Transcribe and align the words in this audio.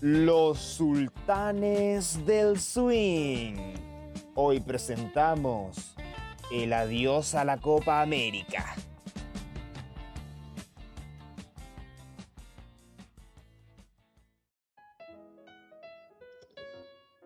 Los 0.00 0.58
sultanes 0.58 2.24
del 2.24 2.58
swing. 2.58 3.74
Hoy 4.34 4.58
presentamos 4.60 5.94
el 6.50 6.72
adiós 6.72 7.34
a 7.34 7.44
la 7.44 7.58
Copa 7.58 8.00
América. 8.00 8.64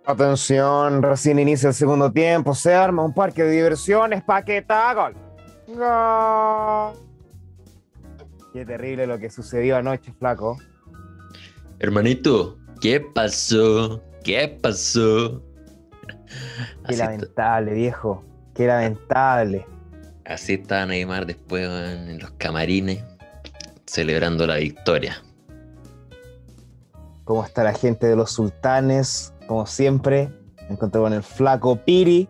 Atención, 0.05 1.01
recién 1.01 1.39
inicia 1.39 1.69
el 1.69 1.75
segundo 1.75 2.11
tiempo, 2.11 2.57
se 2.57 2.75
arma 2.75 3.05
un 3.05 3.15
parque 3.15 3.45
de 3.45 3.53
diversiones, 3.53 4.25
paqueta, 4.25 4.93
gol. 4.95 5.15
Gol. 5.69 6.99
Qué 8.53 8.67
terrible 8.67 9.07
lo 9.07 9.17
que 9.21 9.31
sucedió 9.31 9.77
anoche, 9.77 10.13
flaco. 10.13 10.59
Hermanito, 11.79 12.59
¿qué 12.85 13.01
pasó? 13.01 14.03
¿Qué 14.23 14.47
pasó? 14.61 15.43
Qué 16.87 16.93
Así, 16.93 16.97
lamentable, 16.97 17.73
viejo. 17.73 18.23
Qué 18.55 18.67
lamentable. 18.67 19.67
así 20.27 20.53
estaba 20.53 20.85
Neymar 20.85 21.25
después 21.25 21.67
en 21.67 22.19
los 22.19 22.31
camarines 22.33 23.03
celebrando 23.87 24.47
la 24.47 24.57
victoria. 24.57 25.17
¿Cómo 27.25 27.43
está 27.43 27.65
la 27.65 27.73
gente 27.73 28.07
de 28.07 28.17
los 28.17 28.33
sultanes? 28.33 29.33
Como 29.47 29.65
siempre, 29.65 30.29
me 30.69 30.75
encontré 30.75 31.01
con 31.01 31.15
el 31.15 31.23
flaco 31.23 31.77
Piri, 31.77 32.29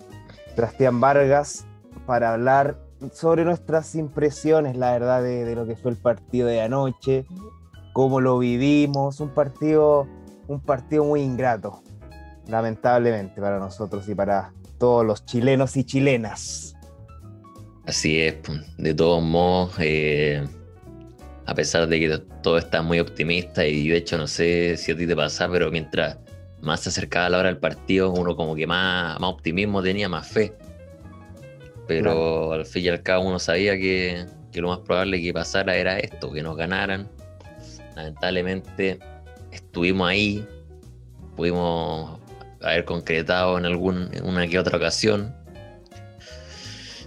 Sebastián 0.55 1.01
Vargas, 1.01 1.67
para 2.07 2.33
hablar 2.33 2.79
sobre 3.13 3.45
nuestras 3.45 3.97
impresiones, 3.97 4.77
la 4.77 4.93
verdad, 4.93 5.21
de, 5.21 5.45
de 5.45 5.57
lo 5.57 5.67
que 5.67 5.75
fue 5.75 5.91
el 5.91 5.97
partido 5.97 6.47
de 6.47 6.61
anoche, 6.61 7.27
cómo 7.93 8.21
lo 8.21 8.39
vivimos, 8.39 9.19
un 9.19 9.31
partido, 9.31 10.07
un 10.47 10.61
partido 10.61 11.05
muy 11.05 11.21
ingrato, 11.21 11.83
lamentablemente 12.49 13.41
para 13.41 13.59
nosotros 13.59 14.09
y 14.09 14.15
para 14.15 14.53
todos 14.79 15.05
los 15.05 15.25
chilenos 15.25 15.77
y 15.77 15.85
chilenas. 15.85 16.75
Así 17.87 18.21
es, 18.21 18.35
pues, 18.35 18.61
de 18.79 18.95
todos 18.95 19.23
modos, 19.23 19.75
eh, 19.79 20.43
a 21.47 21.55
pesar 21.55 21.87
de 21.87 22.01
que 22.01 22.19
todo 22.43 22.59
está 22.59 22.83
muy 22.83 22.99
optimista 23.01 23.67
y 23.67 23.89
de 23.89 23.97
hecho 23.99 24.17
no 24.17 24.27
sé 24.27 24.77
si 24.77 24.93
a 24.93 24.97
ti 24.97 25.07
te 25.07 25.15
pasa, 25.15 25.49
pero 25.51 25.71
mientras 25.71 26.19
más 26.63 26.81
se 26.81 26.89
acercaba 26.89 27.29
la 27.29 27.39
hora 27.39 27.49
del 27.49 27.59
partido, 27.59 28.11
uno 28.11 28.35
como 28.37 28.55
que 28.55 28.67
más, 28.67 29.21
más 29.21 29.31
optimismo 29.31 29.83
tenía, 29.83 30.09
más 30.09 30.27
fe. 30.27 30.55
Pero 31.87 32.53
al 32.53 32.65
fin 32.65 32.85
y 32.85 32.89
al 32.89 33.03
cabo 33.03 33.29
uno 33.29 33.39
sabía 33.39 33.77
que, 33.77 34.25
que 34.51 34.63
lo 34.63 34.69
más 34.69 34.79
probable 34.79 35.21
que 35.21 35.35
pasara 35.35 35.77
era 35.77 35.99
esto, 35.99 36.33
que 36.33 36.43
nos 36.43 36.57
ganaran. 36.57 37.11
Lamentablemente 37.95 38.99
estuvimos 39.55 40.09
ahí, 40.09 40.47
pudimos 41.37 42.21
haber 42.61 42.85
concretado 42.85 43.59
en 43.59 43.67
algún, 43.67 44.09
en 44.13 44.25
una 44.27 44.47
que 44.47 44.59
otra 44.59 44.77
ocasión. 44.77 45.35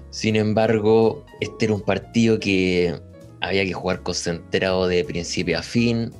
Sin 0.09 0.35
embargo, 0.35 1.25
este 1.41 1.65
era 1.65 1.75
un 1.75 1.81
partido 1.81 2.39
que 2.39 2.99
había 3.41 3.63
que 3.65 3.73
jugar 3.73 4.01
concentrado 4.01 4.87
de 4.87 5.03
principio 5.03 5.59
a 5.59 5.61
fin 5.61 6.11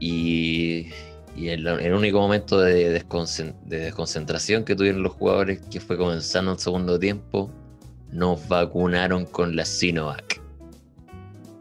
y, 0.00 0.88
el, 1.36 1.66
el 1.66 1.92
único 1.92 2.20
momento 2.20 2.60
de 2.60 2.90
desconcentración 2.90 4.64
que 4.64 4.74
tuvieron 4.74 5.02
los 5.02 5.12
jugadores, 5.12 5.60
que 5.70 5.80
fue 5.80 5.96
comenzando 5.96 6.52
el 6.52 6.58
segundo 6.58 6.98
tiempo, 6.98 7.50
nos 8.10 8.46
vacunaron 8.48 9.26
con 9.26 9.56
la 9.56 9.64
Sinovac. 9.64 10.33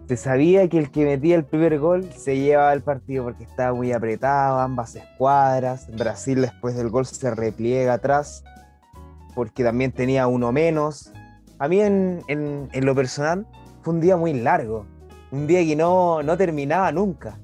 Se 0.08 0.18
sabía 0.18 0.68
que 0.68 0.78
el 0.80 0.92
que 0.92 1.06
metía 1.06 1.36
el 1.36 1.46
primer 1.46 1.80
gol 1.80 2.08
se 2.14 2.38
llevaba 2.38 2.74
el 2.74 2.82
partido 2.82 3.24
porque 3.24 3.46
estaba 3.46 3.74
muy 3.74 3.92
apretado, 3.94 4.60
ambas 4.60 4.96
escuadras. 4.96 5.88
Brasil 5.96 6.42
después 6.42 6.76
del 6.76 6.90
gol 6.90 7.06
se 7.06 7.34
repliega 7.34 7.94
atrás 7.94 8.44
porque 9.34 9.64
también 9.64 9.92
tenía 9.92 10.28
uno 10.28 10.52
menos. 10.52 11.12
A 11.58 11.68
mí 11.68 11.80
en, 11.80 12.22
en- 12.28 12.70
lo 12.86 12.94
personal 12.94 13.48
fue 13.82 13.94
un 13.94 14.02
día 14.02 14.18
muy 14.18 14.34
largo, 14.34 14.86
un 15.32 15.48
día 15.48 15.62
que 15.64 15.76
no, 15.76 16.22
no 16.22 16.38
terminaba 16.38 16.92
nunca. 16.92 17.40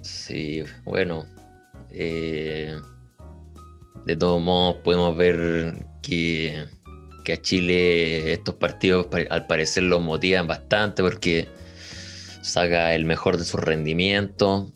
Sí, 0.00 0.64
bueno. 0.84 1.24
eh, 1.90 2.74
de 4.06 4.16
todos 4.16 4.40
modos, 4.42 4.76
podemos 4.82 5.14
ver 5.16 5.84
que, 6.00 6.64
a 7.32 7.40
Chile 7.40 8.32
estos 8.32 8.54
partidos 8.56 9.06
pa- 9.06 9.26
al 9.30 9.46
parecer 9.46 9.84
los 9.84 10.00
motivan 10.00 10.46
bastante 10.46 11.02
porque 11.02 11.48
saca 12.42 12.94
el 12.94 13.04
mejor 13.04 13.36
de 13.36 13.44
su 13.44 13.56
rendimiento. 13.56 14.72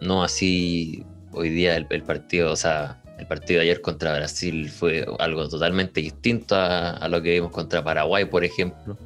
No 0.00 0.22
así 0.22 1.04
hoy 1.32 1.50
día 1.50 1.76
el, 1.76 1.86
partido, 2.02 2.52
o 2.52 2.56
sea, 2.56 3.02
el 3.18 3.26
partido 3.26 3.60
de 3.60 3.66
ayer 3.66 3.80
contra 3.80 4.14
Brasil 4.16 4.70
fue 4.70 5.06
algo 5.18 5.48
totalmente 5.48 6.00
distinto 6.00 6.54
a, 6.54 6.90
a 6.90 7.08
lo 7.08 7.20
que 7.22 7.32
vimos 7.32 7.50
contra 7.50 7.82
Paraguay, 7.82 8.24
por 8.24 8.44
ejemplo. 8.44 8.96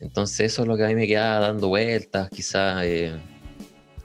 Entonces 0.00 0.52
eso 0.52 0.62
es 0.62 0.68
lo 0.68 0.76
que 0.76 0.84
a 0.84 0.88
mí 0.88 0.94
me 0.94 1.06
queda 1.06 1.38
dando 1.40 1.68
vueltas, 1.68 2.30
quizás 2.30 2.82
eh, 2.84 3.12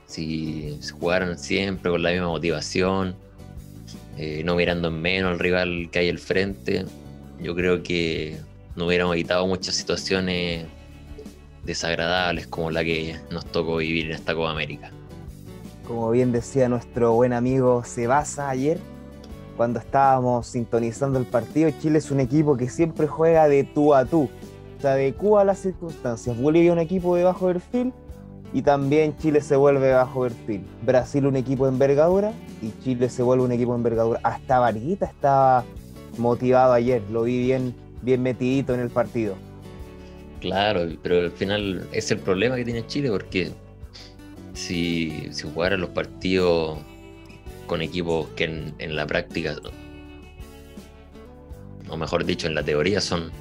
si 0.06 0.78
se 0.82 0.92
jugaran 0.92 1.38
siempre 1.38 1.90
con 1.90 2.04
la 2.04 2.12
misma 2.12 2.28
motivación, 2.28 3.16
eh, 4.18 4.44
no 4.44 4.56
mirando 4.56 4.90
en 4.90 5.02
menos 5.02 5.32
al 5.32 5.40
rival 5.40 5.90
que 5.92 6.00
hay 6.00 6.10
al 6.10 6.20
frente, 6.20 6.86
yo 7.40 7.56
creo 7.56 7.84
que 7.84 8.40
no 8.76 8.88
hubiéramos 8.88 9.16
evitado 9.16 9.48
muchas 9.48 9.76
situaciones 9.76 10.66
desagradables 11.64 12.48
como 12.48 12.72
la 12.72 12.84
que 12.84 13.16
nos 13.32 13.46
tocó 13.46 13.78
vivir 13.78 14.08
en 14.08 14.12
esta 14.14 14.36
Copa 14.36 14.52
América. 14.52 14.92
Como 15.88 16.12
bien 16.12 16.32
decía 16.32 16.70
nuestro 16.70 17.14
buen 17.14 17.34
amigo 17.34 17.84
Sebasa 17.84 18.50
ayer, 18.50 18.80
cuando 19.58 19.80
estábamos 19.80 20.48
sintonizando 20.48 21.18
el 21.18 21.26
partido, 21.26 21.70
Chile 21.82 22.00
es 22.00 22.12
un 22.12 22.20
equipo 22.20 22.58
que 22.58 22.70
siempre 22.70 23.08
juega 23.08 23.48
de 23.48 23.64
tú 23.64 23.94
a 23.94 24.06
tú, 24.06 24.30
se 24.82 24.88
adecua 24.88 25.42
a 25.42 25.46
las 25.46 25.60
circunstancias. 25.60 26.38
Bolivia 26.38 26.74
un 26.74 26.80
equipo 26.80 27.16
de 27.16 27.24
bajo 27.24 27.48
perfil 27.48 27.94
y 28.54 28.62
también 28.62 29.18
Chile 29.18 29.42
se 29.42 29.56
vuelve 29.56 29.94
bajo 29.94 30.22
perfil. 30.22 30.66
Brasil 30.84 31.26
un 31.26 31.36
equipo 31.36 31.66
de 31.66 31.72
envergadura 31.72 32.34
y 32.62 32.72
Chile 32.84 33.10
se 33.10 33.24
vuelve 33.24 33.46
un 33.46 33.52
equipo 33.52 33.72
de 33.72 33.78
envergadura. 33.78 34.20
Hasta 34.24 34.60
Varguita 34.60 35.06
estaba 35.06 35.64
motivado 36.18 36.74
ayer, 36.74 37.02
lo 37.12 37.24
vi 37.24 37.40
bien, 37.40 37.74
bien 38.02 38.22
metidito 38.22 38.74
en 38.74 38.80
el 38.80 38.90
partido. 38.90 39.36
Claro, 40.42 40.88
pero 41.02 41.22
al 41.22 41.32
final 41.32 41.88
es 41.92 42.12
el 42.12 42.20
problema 42.20 42.56
que 42.56 42.66
tiene 42.66 42.86
Chile 42.86 43.10
porque 43.10 43.52
si, 44.54 45.28
si 45.32 45.44
jugaran 45.44 45.82
los 45.82 45.90
partidos 45.90 46.78
con 47.68 47.82
equipos 47.82 48.28
que 48.36 48.44
en, 48.78 48.96
la 48.96 49.08
práctica, 49.08 49.56
o 51.90 51.98
mejor 51.98 52.26
dicho, 52.26 52.48
en 52.48 52.56
la 52.56 52.64
teoría 52.64 53.02
son, 53.02 53.32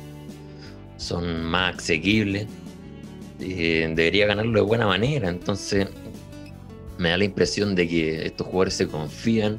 son 0.97 1.45
más 1.45 1.77
asequibles, 1.77 2.47
eh, 3.41 3.93
debería 3.95 4.27
ganarlo 4.27 4.61
de 4.61 4.67
buena 4.67 4.87
manera. 4.87 5.29
Entonces 5.29 5.89
me 6.99 7.11
da 7.11 7.19
la 7.19 7.25
impresión 7.25 7.75
de 7.75 7.89
que 7.89 8.27
estos 8.27 8.47
jugadores 8.47 8.75
se 8.75 8.89
confían 8.89 9.59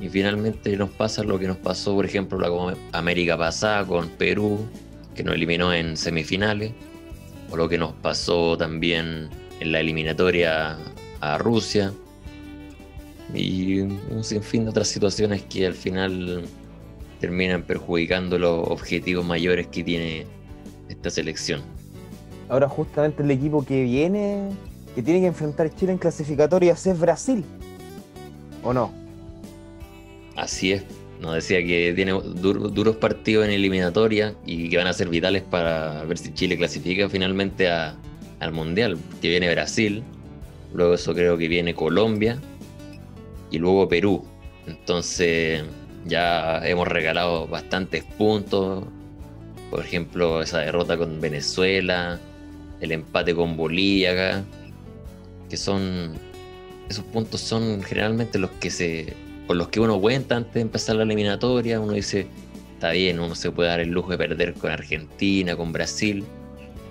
y 0.00 0.08
finalmente 0.08 0.76
nos 0.76 0.90
pasa 0.90 1.24
lo 1.24 1.38
que 1.38 1.48
nos 1.48 1.56
pasó, 1.56 1.94
por 1.94 2.04
ejemplo, 2.04 2.38
la 2.38 2.76
América 2.92 3.36
pasada 3.36 3.84
con 3.84 4.08
Perú, 4.10 4.60
que 5.14 5.24
nos 5.24 5.34
eliminó 5.34 5.72
en 5.72 5.96
semifinales, 5.96 6.72
o 7.50 7.56
lo 7.56 7.68
que 7.68 7.78
nos 7.78 7.92
pasó 7.94 8.56
también 8.56 9.28
en 9.60 9.72
la 9.72 9.80
eliminatoria 9.80 10.76
a 11.20 11.38
Rusia, 11.38 11.92
y 13.34 13.80
un 13.80 14.22
sinfín 14.22 14.64
de 14.64 14.70
otras 14.70 14.88
situaciones 14.88 15.42
que 15.42 15.66
al 15.66 15.74
final 15.74 16.44
terminan 17.20 17.62
perjudicando 17.62 18.38
los 18.38 18.68
objetivos 18.68 19.26
mayores 19.26 19.66
que 19.66 19.82
tiene 19.82 20.26
esta 20.88 21.10
selección. 21.10 21.60
Ahora 22.48 22.68
justamente 22.68 23.22
el 23.22 23.30
equipo 23.30 23.64
que 23.64 23.82
viene, 23.82 24.48
que 24.94 25.02
tiene 25.02 25.20
que 25.20 25.26
enfrentar 25.26 25.74
Chile 25.74 25.92
en 25.92 25.98
clasificatorias 25.98 26.86
es 26.86 26.98
Brasil. 26.98 27.44
¿O 28.62 28.72
no? 28.72 29.07
Así 30.38 30.70
es, 30.70 30.84
nos 31.20 31.34
decía 31.34 31.58
que 31.66 31.92
tiene 31.96 32.14
dur- 32.14 32.70
duros 32.70 32.94
partidos 32.96 33.44
en 33.44 33.50
eliminatoria 33.50 34.36
y 34.46 34.68
que 34.70 34.76
van 34.76 34.86
a 34.86 34.92
ser 34.92 35.08
vitales 35.08 35.42
para 35.42 36.04
ver 36.04 36.16
si 36.16 36.32
Chile 36.32 36.56
clasifica 36.56 37.08
finalmente 37.08 37.68
al 37.68 38.52
Mundial, 38.52 38.96
que 39.20 39.30
viene 39.30 39.50
Brasil, 39.50 40.04
luego 40.72 40.94
eso 40.94 41.12
creo 41.12 41.36
que 41.36 41.48
viene 41.48 41.74
Colombia 41.74 42.38
y 43.50 43.58
luego 43.58 43.88
Perú. 43.88 44.24
Entonces 44.68 45.64
ya 46.06 46.60
hemos 46.64 46.86
regalado 46.86 47.48
bastantes 47.48 48.04
puntos, 48.04 48.84
por 49.70 49.80
ejemplo 49.80 50.40
esa 50.40 50.60
derrota 50.60 50.96
con 50.96 51.20
Venezuela, 51.20 52.20
el 52.80 52.92
empate 52.92 53.34
con 53.34 53.56
Bolivia 53.56 54.44
que 55.50 55.56
son 55.56 56.12
esos 56.88 57.04
puntos 57.06 57.40
son 57.40 57.82
generalmente 57.82 58.38
los 58.38 58.50
que 58.52 58.70
se 58.70 59.14
con 59.48 59.56
los 59.56 59.68
que 59.68 59.80
uno 59.80 59.98
cuenta 59.98 60.36
antes 60.36 60.52
de 60.52 60.60
empezar 60.60 60.96
la 60.96 61.04
eliminatoria, 61.04 61.80
uno 61.80 61.94
dice, 61.94 62.26
está 62.74 62.90
bien, 62.90 63.18
uno 63.18 63.34
se 63.34 63.50
puede 63.50 63.70
dar 63.70 63.80
el 63.80 63.88
lujo 63.88 64.10
de 64.10 64.18
perder 64.18 64.52
con 64.52 64.70
Argentina, 64.70 65.56
con 65.56 65.72
Brasil, 65.72 66.22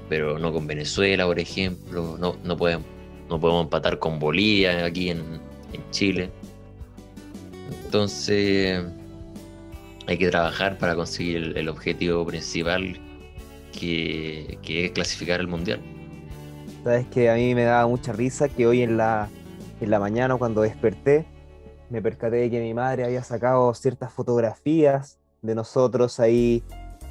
pero 0.09 0.39
no 0.39 0.51
con 0.51 0.65
Venezuela, 0.65 1.27
por 1.27 1.37
ejemplo, 1.37 2.17
no, 2.19 2.35
no, 2.43 2.57
podemos, 2.57 2.87
no 3.29 3.39
podemos 3.39 3.65
empatar 3.65 3.99
con 3.99 4.17
Bolivia 4.17 4.85
aquí 4.85 5.11
en, 5.11 5.19
en 5.71 5.91
Chile. 5.91 6.31
Entonces 7.85 8.83
hay 10.07 10.17
que 10.17 10.29
trabajar 10.29 10.79
para 10.79 10.95
conseguir 10.95 11.53
el, 11.55 11.69
objetivo 11.69 12.25
principal 12.25 12.97
que, 13.71 14.57
es 14.67 14.91
clasificar 14.93 15.41
el 15.41 15.47
mundial. 15.47 15.79
Sabes 16.83 17.05
que 17.13 17.29
a 17.29 17.35
mí 17.35 17.53
me 17.53 17.65
daba 17.65 17.85
mucha 17.85 18.13
risa 18.13 18.49
que 18.49 18.65
hoy 18.65 18.81
en 18.81 18.97
la, 18.97 19.29
en 19.79 19.91
la 19.91 19.99
mañana 19.99 20.37
cuando 20.37 20.61
desperté 20.63 21.27
me 21.89 22.01
percaté 22.01 22.37
de 22.37 22.49
que 22.49 22.61
mi 22.61 22.73
madre 22.73 23.05
había 23.05 23.23
sacado 23.23 23.73
ciertas 23.73 24.11
fotografías 24.11 25.17
de 25.41 25.55
nosotros 25.55 26.19
ahí 26.19 26.63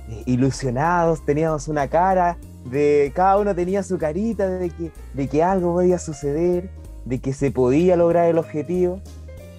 eh, 0.09 0.23
ilusionados, 0.27 1.25
teníamos 1.25 1.69
una 1.69 1.89
cara 1.89 2.37
de 2.65 3.13
cada 3.15 3.39
uno 3.39 3.55
tenía 3.55 3.83
su 3.83 3.97
carita 3.99 4.49
de 4.49 4.71
que, 4.71 4.93
de 5.15 5.29
que 5.29 5.43
algo 5.43 5.75
podía 5.75 5.99
suceder, 5.99 6.71
de 7.05 7.21
que 7.21 7.33
se 7.33 7.51
podía 7.51 7.97
lograr 7.97 8.27
el 8.27 8.39
objetivo 8.39 9.01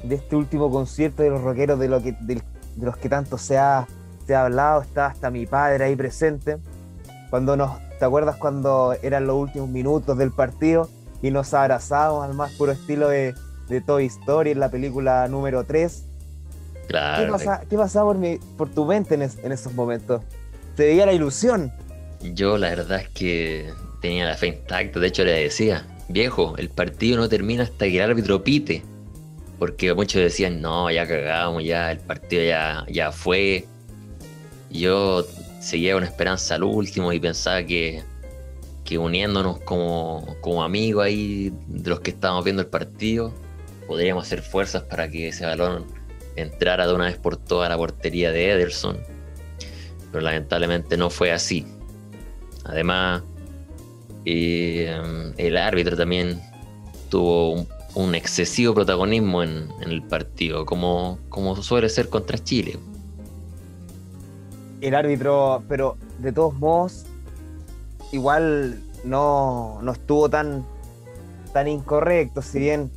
de 0.03 0.15
este 0.15 0.35
último 0.35 0.69
concierto 0.69 1.23
de 1.23 1.29
los 1.29 1.41
rockeros 1.41 1.79
de, 1.79 1.87
lo 1.87 2.01
que, 2.01 2.11
de, 2.21 2.41
los 2.79 2.97
que 2.97 3.09
tanto 3.09 3.37
se 3.37 3.57
ha, 3.57 3.87
se 4.25 4.35
ha 4.35 4.45
hablado, 4.45 4.81
está 4.81 5.07
hasta 5.07 5.31
mi 5.31 5.45
padre 5.45 5.85
ahí 5.85 5.95
presente. 5.95 6.57
Cuando 7.29 7.55
nos, 7.55 7.77
¿te 7.97 8.05
acuerdas 8.05 8.35
cuando 8.35 8.93
eran 9.01 9.25
los 9.25 9.37
últimos 9.37 9.69
minutos 9.69 10.17
del 10.17 10.31
partido 10.31 10.89
y 11.21 11.31
nos 11.31 11.53
abrazamos 11.53 12.25
al 12.25 12.33
más 12.33 12.53
puro 12.53 12.73
estilo 12.73 13.09
de, 13.09 13.33
de 13.67 13.81
Toy 13.81 14.05
Story 14.05 14.51
en 14.51 14.59
la 14.59 14.69
película 14.69 15.27
número 15.27 15.63
3? 15.63 16.03
Claro. 16.87 17.25
¿Qué, 17.25 17.31
pasa, 17.31 17.61
¿qué 17.69 17.77
pasaba 17.77 18.11
por, 18.11 18.17
mi, 18.17 18.37
por 18.57 18.69
tu 18.69 18.85
mente 18.85 19.15
en, 19.15 19.21
en 19.21 19.51
esos 19.51 19.73
momentos? 19.73 20.21
Te 20.75 20.85
veía 20.87 21.05
la 21.05 21.13
ilusión. 21.13 21.71
Yo 22.21 22.57
la 22.57 22.69
verdad 22.69 23.01
es 23.01 23.09
que 23.09 23.73
tenía 24.01 24.25
la 24.25 24.35
fe 24.35 24.47
intacta, 24.47 24.99
de 24.99 25.07
hecho 25.07 25.23
le 25.23 25.33
decía, 25.33 25.85
viejo, 26.07 26.55
el 26.57 26.69
partido 26.69 27.17
no 27.17 27.29
termina 27.29 27.63
hasta 27.63 27.85
que 27.85 27.97
el 27.97 28.09
árbitro 28.09 28.43
pite. 28.43 28.83
Porque 29.59 29.93
muchos 29.93 30.21
decían, 30.21 30.61
no, 30.61 30.91
ya 30.91 31.07
cagamos, 31.07 31.63
ya 31.63 31.91
el 31.91 31.99
partido 31.99 32.43
ya, 32.43 32.85
ya 32.89 33.11
fue. 33.11 33.65
Yo 34.69 35.25
seguía 35.59 35.93
con 35.93 36.03
esperanza 36.03 36.55
al 36.55 36.63
último 36.63 37.11
y 37.11 37.19
pensaba 37.19 37.63
que, 37.63 38.03
que 38.85 38.97
uniéndonos 38.97 39.59
como, 39.61 40.35
como 40.41 40.63
amigos 40.63 41.05
ahí 41.05 41.51
de 41.67 41.89
los 41.89 42.01
que 42.01 42.11
estábamos 42.11 42.43
viendo 42.43 42.61
el 42.61 42.67
partido, 42.67 43.33
podríamos 43.87 44.25
hacer 44.25 44.41
fuerzas 44.41 44.83
para 44.83 45.09
que 45.09 45.29
ese 45.29 45.45
balón 45.45 45.85
entrara 46.35 46.85
de 46.87 46.93
una 46.93 47.05
vez 47.05 47.17
por 47.17 47.37
toda 47.37 47.69
la 47.69 47.77
portería 47.77 48.31
de 48.31 48.51
Ederson. 48.51 48.97
Pero 50.11 50.23
lamentablemente 50.23 50.97
no 50.97 51.09
fue 51.09 51.31
así. 51.31 51.65
Además, 52.65 53.23
eh, 54.25 55.33
el 55.37 55.57
árbitro 55.57 55.95
también 55.95 56.41
tuvo 57.09 57.65
un, 57.95 58.15
excesivo 58.15 58.73
protagonismo 58.73 59.41
en, 59.41 59.69
el 59.81 60.03
partido, 60.03 60.65
como, 60.65 61.17
como 61.29 61.55
suele 61.55 61.89
ser 61.89 62.09
contra 62.09 62.37
Chile. 62.37 62.77
El 64.81 64.93
árbitro, 64.93 65.63
pero 65.67 65.97
de 66.19 66.31
todos 66.31 66.53
modos, 66.53 67.05
igual 68.11 68.79
no, 69.03 69.79
estuvo 69.91 70.29
tan, 70.29 70.65
tan 71.53 71.67
incorrecto, 71.67 72.41
si 72.41 72.59
bien 72.59 72.91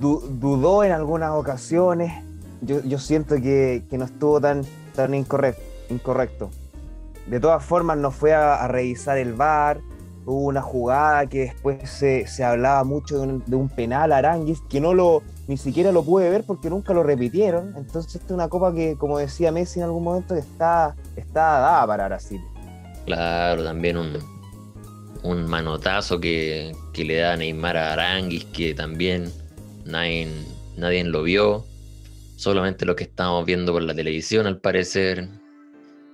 dudó 0.00 0.84
en 0.84 0.92
algunas 0.92 1.32
ocasiones, 1.32 2.12
yo, 2.60 2.98
siento 2.98 3.36
que, 3.36 3.82
no 3.90 4.04
estuvo 4.04 4.40
tan, 4.40 4.62
tan 4.94 5.14
incorrecto. 5.14 5.62
incorrecto. 5.90 6.50
De 7.26 7.40
todas 7.40 7.64
formas, 7.64 7.98
nos 7.98 8.14
fue 8.14 8.34
a, 8.34 8.66
revisar 8.68 9.18
el 9.18 9.34
bar. 9.34 9.80
Hubo 10.24 10.44
una 10.44 10.62
jugada 10.62 11.26
que 11.26 11.40
después 11.40 11.90
se, 11.90 12.44
hablaba 12.44 12.84
mucho 12.84 13.20
de 13.20 13.56
un, 13.56 13.68
penal 13.68 14.12
a 14.12 14.18
Aranguis, 14.18 14.60
que 14.68 14.80
no 14.80 14.94
lo, 14.94 15.22
ni 15.48 15.56
siquiera 15.56 15.90
lo 15.90 16.04
pude 16.04 16.30
ver 16.30 16.44
porque 16.44 16.70
nunca 16.70 16.94
lo 16.94 17.02
repitieron. 17.02 17.74
Entonces, 17.76 18.14
esta 18.14 18.26
es 18.26 18.32
una 18.32 18.48
copa 18.48 18.72
que, 18.72 18.96
como 18.96 19.18
decía 19.18 19.50
Messi 19.50 19.80
en 19.80 19.86
algún 19.86 20.04
momento, 20.04 20.34
está, 20.34 20.94
está 21.16 21.40
dada 21.40 21.86
para 21.86 22.06
Brasil. 22.06 22.40
Claro, 23.04 23.64
también 23.64 23.96
un, 23.96 24.18
un 25.22 25.46
manotazo 25.46 26.20
que, 26.20 26.74
le 26.94 27.16
da 27.16 27.36
Neymar 27.36 27.76
a 27.76 27.92
Aranguis, 27.92 28.44
que 28.46 28.74
también 28.74 29.32
nadie, 29.84 30.28
nadie 30.76 31.04
lo 31.04 31.22
vio. 31.22 31.64
Solamente 32.36 32.84
lo 32.84 32.96
que 32.96 33.04
estábamos 33.04 33.46
viendo 33.46 33.72
por 33.72 33.82
la 33.82 33.94
televisión, 33.94 34.46
al 34.46 34.58
parecer. 34.58 35.28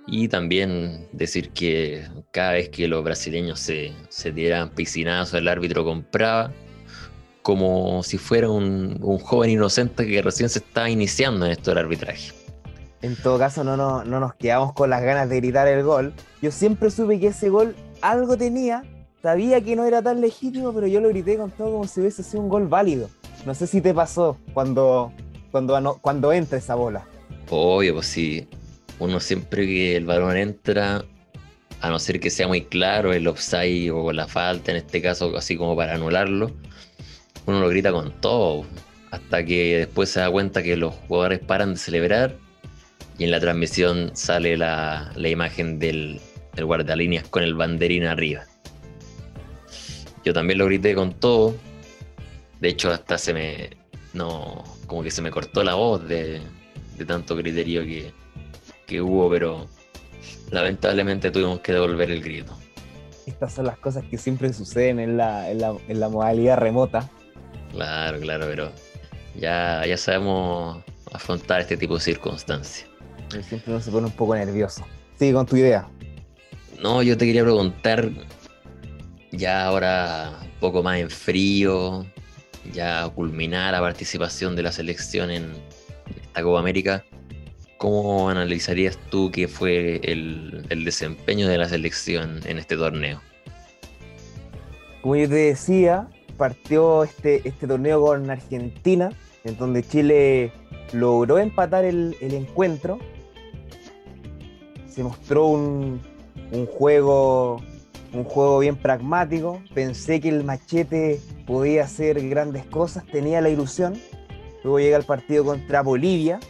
Y 0.07 0.29
también 0.29 1.07
decir 1.13 1.51
que 1.51 2.07
cada 2.33 2.53
vez 2.53 2.71
que 2.71 2.89
los 2.89 3.05
brasileños 3.05 3.61
se, 3.61 3.93
se 4.09 4.33
tiraban 4.33 4.71
piscinazos, 4.71 5.35
el 5.35 5.49
árbitro 5.49 5.85
compraba, 5.85 6.51
como 7.43 8.03
si 8.03 8.19
fuera 8.19 8.51
un, 8.51 8.99
joven 9.23 9.51
inocente 9.51 10.07
que 10.07 10.23
recién 10.23 10.49
se 10.49 10.61
estaba 10.61 10.89
iniciando 10.89 11.47
en 11.47 11.53
esto 11.53 11.71
del 11.71 11.79
arbitraje. 11.79 12.33
En 13.01 13.17
todo 13.17 13.39
caso, 13.39 13.65
no, 13.65 13.77
no, 13.77 14.05
no 14.05 14.19
nos 14.19 14.35
quedamos 14.35 14.73
con 14.73 14.91
las 14.91 15.03
ganas 15.03 15.29
de 15.29 15.37
gritar 15.37 15.69
el 15.69 15.85
gol. 15.85 16.13
Yo 16.43 16.51
siempre 16.51 16.91
supe 16.91 17.21
que 17.21 17.29
ese 17.29 17.49
gol 17.49 17.77
algo 18.01 18.37
tenía, 18.37 18.83
sabía 19.23 19.61
que 19.61 19.77
no 19.77 19.85
era 19.85 20.03
tan 20.03 20.21
legítimo, 20.21 20.73
pero 20.73 20.87
yo 20.87 21.01
lo 21.01 21.09
grité 21.09 21.37
con 21.37 21.51
todo 21.51 21.73
como 21.73 21.87
si 21.87 22.01
hubiese 22.01 22.23
sido 22.23 22.43
un 22.43 22.49
gol 22.49 22.67
válido. 22.67 23.09
No 23.47 23.55
sé 23.55 23.67
si 23.67 23.81
te 23.81 23.95
pasó 23.95 24.37
cuando, 24.53 25.13
cuando, 25.51 25.99
cuando 26.01 26.33
entra 26.33 26.59
esa 26.59 26.75
bola. 26.75 27.07
Obvio, 27.51 27.95
pues 27.95 28.07
sí 28.07 28.47
uno 28.99 29.21
siempre 29.21 29.67
que 29.67 29.97
el 29.97 30.05
balón 30.05 30.37
entra, 30.37 31.05
a 31.81 31.91
no 31.91 31.99
ser 31.99 32.21
que 32.21 32.31
sea 32.31 32.49
muy 32.49 32.63
claro 32.63 33.13
el 33.13 33.29
offside 33.29 33.91
o 33.91 34.13
la 34.13 34.27
falta, 34.27 34.73
en 34.73 34.79
este 34.79 35.01
caso, 35.01 35.37
así 35.37 35.57
como 35.57 35.77
para 35.77 35.95
anularlo, 35.95 36.51
uno 37.47 37.61
lo 37.61 37.69
grita 37.69 37.93
con 37.93 38.13
todo, 38.21 38.65
hasta 39.11 39.45
que 39.45 39.79
después 39.79 40.11
se 40.11 40.21
da 40.21 40.31
cuenta 40.31 40.63
que 40.63 40.77
los 40.77 40.95
jugadores 40.95 41.39
paran 41.39 41.75
de 41.75 41.79
celebrar 41.79 42.37
y 43.19 43.25
en 43.25 43.31
la 43.31 43.41
transmisión 43.41 44.11
sale 44.15 44.57
la, 44.57 45.13
imagen 45.17 45.79
del, 45.79 46.21
del 46.55 46.65
guardalíneas 46.65 47.27
con 47.29 47.43
el 47.43 47.55
banderín 47.55 48.05
arriba. 48.05 48.45
Yo 50.25 50.33
también 50.33 50.59
lo 50.59 50.67
grité 50.67 50.95
con 50.95 51.15
todo. 51.15 51.55
De 52.61 52.69
hecho, 52.69 52.91
hasta 52.91 53.19
se 53.19 53.33
me. 53.33 53.71
No. 54.13 54.65
Como 54.87 55.03
que 55.03 55.11
se 55.11 55.23
me 55.23 55.31
cortó 55.31 55.63
la 55.63 55.75
voz 55.75 56.07
de, 56.09 56.41
de 56.97 57.05
tanto 57.05 57.37
criterio 57.37 57.83
que, 57.83 58.13
que 58.87 59.01
hubo, 59.01 59.31
pero 59.31 59.67
lamentablemente 60.51 61.31
tuvimos 61.31 61.61
que 61.61 61.73
devolver 61.73 62.11
el 62.11 62.23
grito. 62.23 62.57
Estas 63.27 63.53
son 63.53 63.67
las 63.67 63.79
cosas 63.79 64.05
que 64.11 64.17
siempre 64.17 64.53
suceden 64.53 64.99
en 64.99 65.17
la, 65.19 65.51
en 65.51 65.61
la, 65.61 66.09
modalidad 66.09 66.57
remota. 66.57 67.09
Claro, 67.73 68.19
claro, 68.21 68.47
pero 68.49 68.73
ya, 69.37 69.85
ya 69.87 69.97
sabemos 69.99 70.83
afrontar 71.13 71.61
este 71.61 71.77
tipo 71.77 71.95
de 71.95 72.01
circunstancias. 72.01 72.89
Siempre 73.31 73.73
uno 73.73 73.81
se 73.81 73.91
pone 73.91 74.07
un 74.07 74.13
poco 74.13 74.35
nervioso. 74.35 74.87
Sigue 75.19 75.35
con 75.35 75.45
tu 75.45 75.57
idea. 75.57 75.87
No, 76.81 77.03
yo 77.03 77.19
te 77.19 77.27
quería 77.27 77.43
preguntar, 77.43 78.09
ya 79.33 79.67
ahora 79.67 80.39
un 80.43 80.61
poco 80.61 80.83
más 80.83 80.99
en 80.99 81.11
frío, 81.11 82.07
ya 82.73 83.09
culminar 83.09 83.73
la 83.73 83.81
participación 83.81 84.57
de 84.57 84.63
la 84.63 84.73
selección 84.73 85.31
en 85.31 85.53
esta 86.23 86.43
Copa 86.43 86.61
América. 86.61 87.05
¿Cómo 87.79 88.29
analizarías 88.29 88.99
tú 89.11 89.31
que 89.31 89.47
fue 89.47 90.01
el, 90.03 90.67
desempeño 90.85 91.47
de 91.49 91.59
la 91.59 91.69
selección 91.69 92.41
en 92.45 92.59
este 92.59 92.77
torneo? 92.77 93.21
Como 95.01 95.15
yo 95.15 95.29
te 95.29 95.35
decía, 95.35 96.09
partió 96.37 97.05
este, 97.05 97.47
este 97.49 97.69
torneo 97.69 98.01
con 98.01 98.29
Argentina, 98.31 99.13
en 99.45 99.57
donde 99.57 99.83
Chile 99.83 100.53
logró 100.93 101.39
empatar 101.39 101.85
el, 101.85 102.17
encuentro. 102.21 102.99
Se 104.89 105.03
mostró 105.05 105.47
un, 105.47 106.01
juego 106.79 107.63
un 108.13 108.25
juego 108.25 108.59
bien 108.61 108.77
pragmático. 108.77 109.63
Pensé 109.75 110.21
que 110.21 110.29
el 110.29 110.45
machete 110.45 111.21
podía 111.47 111.85
hacer 111.85 112.29
grandes 112.29 112.65
cosas, 112.67 113.05
tenía 113.07 113.41
la 113.41 113.49
ilusión. 113.49 113.95
Luego 114.65 114.81
llega 114.81 114.97
el 114.97 115.05
partido 115.05 115.45
contra 115.45 115.83
Bolivia, 115.83 116.41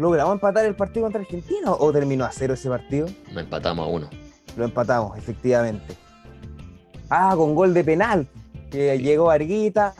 ¿Logramos 0.00 0.32
empatar 0.32 0.64
el 0.64 0.74
partido 0.74 1.04
contra 1.04 1.20
Argentina 1.20 1.72
o 1.72 1.92
terminó 1.92 2.24
a 2.24 2.32
cero 2.32 2.54
ese 2.54 2.70
partido? 2.70 3.06
Lo 3.32 3.40
empatamos 3.40 3.86
a 3.86 3.90
uno. 3.90 4.08
Lo 4.56 4.64
empatamos, 4.64 5.18
efectivamente. 5.18 5.94
Ah, 7.10 7.34
con 7.36 7.54
gol 7.54 7.74
de 7.74 7.84
penal. 7.84 8.26
Que 8.70 8.98
llegó 8.98 9.30
Arguita 9.30 9.92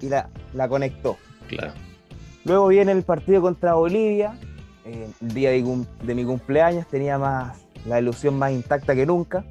y 0.00 0.08
la, 0.08 0.30
conectó. 0.70 1.18
Claro. 1.48 1.74
Luego 2.46 2.68
viene 2.68 2.92
el 2.92 3.02
partido 3.02 3.42
contra 3.42 3.74
Bolivia. 3.74 4.38
Eh, 4.86 5.10
el 5.20 5.34
día 5.34 5.50
de, 5.50 6.14
mi 6.14 6.24
cumpleaños 6.24 6.88
tenía 6.88 7.18
más 7.18 7.58
la 7.84 8.00
ilusión 8.00 8.38
más 8.38 8.52
intacta 8.52 8.94
que 8.94 9.04
nunca. 9.04 9.44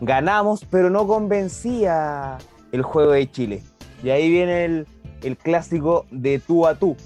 Ganamos, 0.00 0.64
pero 0.70 0.90
no 0.90 1.06
convencía 1.06 2.38
el 2.72 2.82
juego 2.82 3.12
de 3.12 3.30
Chile. 3.30 3.62
Y 4.02 4.10
ahí 4.10 4.30
viene 4.30 4.64
el, 4.64 4.86
el 5.22 5.36
clásico 5.36 6.06
de 6.10 6.38
tú 6.38 6.66
a 6.66 6.74
tú 6.74 6.96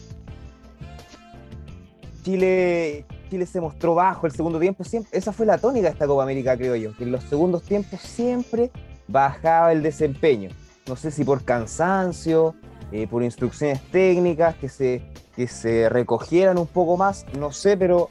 Chile, 2.23 3.07
Chile 3.31 3.47
se 3.47 3.61
mostró 3.61 3.95
bajo 3.95 4.27
el 4.27 4.33
segundo 4.33 4.59
tiempo. 4.59 4.85
Siempre, 4.85 5.17
esa 5.17 5.33
fue 5.33 5.47
la 5.47 5.59
tónica 5.59 5.87
de 5.87 5.93
esta 5.93 6.07
Copa 6.07 6.23
América, 6.23 6.57
creo 6.57 6.77
yo, 6.77 6.95
que 6.97 7.05
en 7.05 7.13
los 7.13 7.25
segundos 7.25 7.63
tiempos 7.63 8.01
siempre 8.01 8.71
bajaba 9.09 9.73
el 9.73 9.83
desempeño. 9.83 10.51
No 10.87 10.97
sé 10.97 11.11
si 11.11 11.25
por 11.25 11.45
cansancio 11.45 12.55
eh, 12.93 13.07
por 13.07 13.23
instrucciones 13.23 13.81
técnicas, 13.91 14.57
que 14.57 14.69
se, 14.69 15.03
que 15.37 15.47
se 15.47 15.89
recogieran 15.89 16.59
un 16.59 16.67
poco 16.67 16.97
más, 16.97 17.25
no 17.39 17.53
sé, 17.53 17.77
pero 17.77 18.09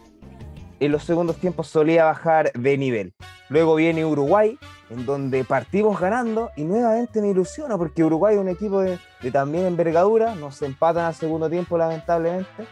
en 0.79 0.91
los 0.91 1.03
segundos 1.03 1.37
tiempos 1.37 1.67
solía 1.67 2.05
bajar 2.05 2.51
de 2.53 2.77
nivel. 2.77 3.13
Luego 3.49 3.75
viene 3.75 4.05
Uruguay, 4.05 4.57
en 4.89 5.05
donde 5.05 5.43
partimos 5.43 5.99
ganando 5.99 6.51
y 6.55 6.63
nuevamente 6.63 7.21
me 7.21 7.29
ilusiona 7.29 7.77
porque 7.77 8.03
Uruguay 8.03 8.35
es 8.35 8.41
un 8.41 8.49
equipo 8.49 8.81
de, 8.81 8.99
también 9.31 9.65
envergadura, 9.65 10.35
nos 10.35 10.61
empatan 10.61 11.05
al 11.05 11.15
segundo 11.15 11.49
tiempo 11.49 11.77
lamentablemente. 11.77 12.67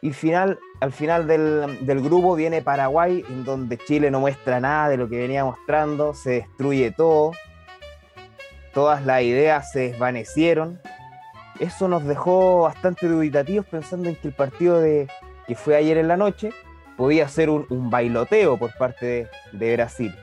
Y 0.00 0.12
final, 0.12 0.58
al 0.80 0.92
final 0.92 1.26
del, 1.26 1.86
del, 1.86 2.02
grupo 2.02 2.34
viene 2.34 2.60
Paraguay, 2.60 3.24
en 3.28 3.44
donde 3.44 3.78
Chile 3.78 4.10
no 4.10 4.20
muestra 4.20 4.60
nada 4.60 4.90
de 4.90 4.98
lo 4.98 5.08
que 5.08 5.16
venía 5.16 5.44
mostrando, 5.46 6.12
se 6.12 6.30
destruye 6.30 6.90
todo, 6.90 7.32
todas 8.74 9.06
las 9.06 9.22
ideas 9.22 9.72
se 9.72 9.90
desvanecieron. 9.90 10.78
Eso 11.58 11.88
nos 11.88 12.04
dejó 12.04 12.62
bastante 12.62 13.08
dubitativos 13.08 13.64
pensando 13.64 14.10
en 14.10 14.16
que 14.16 14.28
el 14.28 14.34
partido 14.34 14.78
de, 14.78 15.08
que 15.46 15.54
fue 15.54 15.76
ayer 15.76 15.96
en 15.96 16.08
la 16.08 16.18
noche 16.18 16.50
podía 16.96 17.28
ser 17.28 17.50
un, 17.50 17.90
bailoteo 17.90 18.56
por 18.56 18.76
parte 18.76 19.28
de, 19.52 19.76
Brasil. 19.76 20.14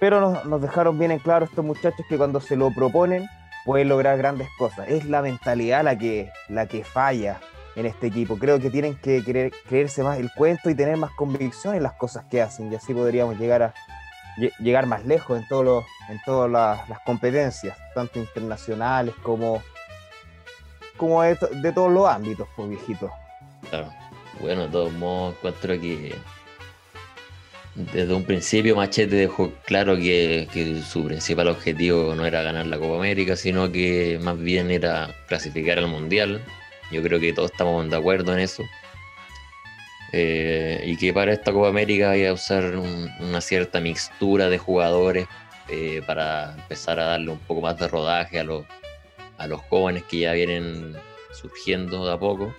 Pero 0.00 0.20
nos, 0.20 0.44
nos, 0.44 0.60
dejaron 0.60 0.98
bien 0.98 1.10
en 1.10 1.18
claro 1.18 1.44
estos 1.44 1.64
muchachos 1.64 2.04
que 2.08 2.16
cuando 2.16 2.40
se 2.40 2.56
lo 2.56 2.70
proponen 2.70 3.26
pueden 3.64 3.88
lograr 3.88 4.18
grandes 4.18 4.48
cosas. 4.58 4.88
Es 4.88 5.06
la 5.06 5.22
mentalidad 5.22 5.82
la 5.82 5.96
que, 5.96 6.30
la 6.48 6.66
que 6.66 6.84
falla 6.84 7.40
en 7.76 7.86
este 7.86 8.06
equipo. 8.06 8.36
Creo 8.38 8.60
que 8.60 8.70
tienen 8.70 8.96
que 8.96 9.22
creerse 9.66 10.02
más 10.02 10.18
el 10.18 10.30
cuento 10.32 10.70
y 10.70 10.74
tener 10.74 10.96
más 10.96 11.10
convicción 11.12 11.74
en 11.74 11.82
las 11.82 11.94
cosas 11.94 12.24
que 12.30 12.42
hacen 12.42 12.72
y 12.72 12.76
así 12.76 12.94
podríamos 12.94 13.38
llegar 13.38 13.62
a 13.62 13.74
llegar 14.58 14.86
más 14.86 15.04
lejos 15.04 15.38
en, 15.38 15.46
todos 15.48 15.84
en 16.08 16.20
todas 16.24 16.50
las, 16.50 17.00
competencias, 17.00 17.76
tanto 17.94 18.18
internacionales 18.18 19.14
como, 19.22 19.62
como 20.96 21.22
de, 21.22 21.36
todos 21.72 21.92
los 21.92 22.08
ámbitos, 22.08 22.48
pues 22.56 22.68
viejito. 22.68 23.10
Claro. 23.70 23.92
Bueno, 24.40 24.66
de 24.66 24.68
todos 24.68 24.92
modos, 24.92 25.36
encuentro 25.36 25.80
que 25.80 26.14
desde 27.74 28.14
un 28.14 28.24
principio 28.24 28.76
Machete 28.76 29.16
dejó 29.16 29.52
claro 29.64 29.96
que, 29.96 30.82
su 30.88 31.04
principal 31.04 31.48
objetivo 31.48 32.14
no 32.14 32.24
era 32.24 32.42
ganar 32.42 32.66
la 32.66 32.78
Copa 32.78 32.96
América, 32.96 33.36
sino 33.36 33.70
que 33.72 34.18
más 34.22 34.38
bien 34.38 34.70
era 34.70 35.14
clasificar 35.26 35.78
al 35.78 35.88
Mundial. 35.88 36.40
Yo 36.92 37.02
creo 37.02 37.18
que 37.18 37.32
todos 37.32 37.50
estamos 37.50 37.88
de 37.90 37.96
acuerdo 37.96 38.32
en 38.32 38.40
eso. 38.40 38.62
Eh, 40.12 40.82
y 40.86 40.96
que 40.96 41.12
para 41.12 41.32
esta 41.32 41.52
Copa 41.52 41.68
América 41.68 42.16
iba 42.16 42.30
a 42.30 42.34
usar 42.34 42.76
una 42.76 43.40
cierta 43.40 43.80
mixtura 43.80 44.48
de 44.48 44.58
jugadores 44.58 45.26
eh, 45.68 46.02
para 46.06 46.54
empezar 46.54 47.00
a 47.00 47.06
darle 47.06 47.32
un 47.32 47.38
poco 47.40 47.62
más 47.62 47.76
de 47.78 47.88
rodaje 47.88 48.38
a 48.38 48.44
los, 48.44 48.64
a 49.38 49.48
los 49.48 49.60
jóvenes 49.62 50.04
que 50.04 50.20
ya 50.20 50.32
vienen 50.32 50.94
surgiendo 51.32 52.06
de 52.06 52.12
a 52.12 52.18
poco 52.18 52.54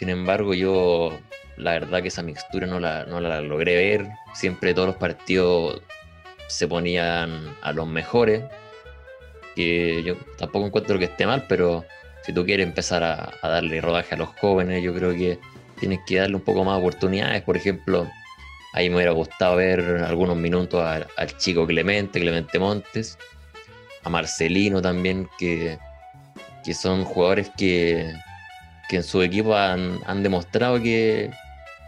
sin 0.00 0.08
embargo, 0.08 0.54
yo 0.54 1.20
la 1.58 1.72
verdad 1.72 2.00
que 2.00 2.08
esa 2.08 2.22
mixtura 2.22 2.66
no 2.66 2.80
la, 2.80 3.04
no 3.04 3.20
la 3.20 3.42
logré 3.42 3.76
ver. 3.76 4.08
Siempre 4.32 4.72
todos 4.72 4.88
los 4.88 4.96
partidos 4.96 5.82
se 6.48 6.66
ponían 6.66 7.54
a 7.60 7.70
los 7.74 7.86
mejores. 7.86 8.42
Que 9.54 10.02
yo 10.02 10.16
tampoco 10.38 10.64
encuentro 10.64 10.98
que 10.98 11.04
esté 11.04 11.26
mal, 11.26 11.44
pero 11.50 11.84
si 12.22 12.32
tú 12.32 12.46
quieres 12.46 12.66
empezar 12.66 13.04
a, 13.04 13.30
darle 13.42 13.78
rodaje 13.82 14.14
a 14.14 14.16
los 14.16 14.30
jóvenes, 14.40 14.82
yo 14.82 14.94
creo 14.94 15.12
que 15.12 15.38
tienes 15.78 16.00
que 16.06 16.16
darle 16.16 16.36
un 16.36 16.44
poco 16.44 16.64
más 16.64 16.78
oportunidades. 16.78 17.42
Por 17.42 17.58
ejemplo, 17.58 18.10
ahí 18.72 18.88
me 18.88 18.96
hubiera 18.96 19.12
gustado 19.12 19.56
ver 19.56 20.02
algunos 20.02 20.38
minutos 20.38 20.82
al 20.82 21.36
chico 21.36 21.66
Clemente, 21.66 22.20
Clemente 22.20 22.58
Montes, 22.58 23.18
a 24.02 24.08
Marcelino 24.08 24.80
también, 24.80 25.28
que, 25.38 25.78
que 26.64 26.72
son 26.72 27.04
jugadores 27.04 27.50
que, 27.58 28.14
que 28.90 28.96
en 28.96 29.04
su 29.04 29.22
equipo 29.22 29.54
han, 29.54 30.22
demostrado 30.24 30.82
que, 30.82 31.30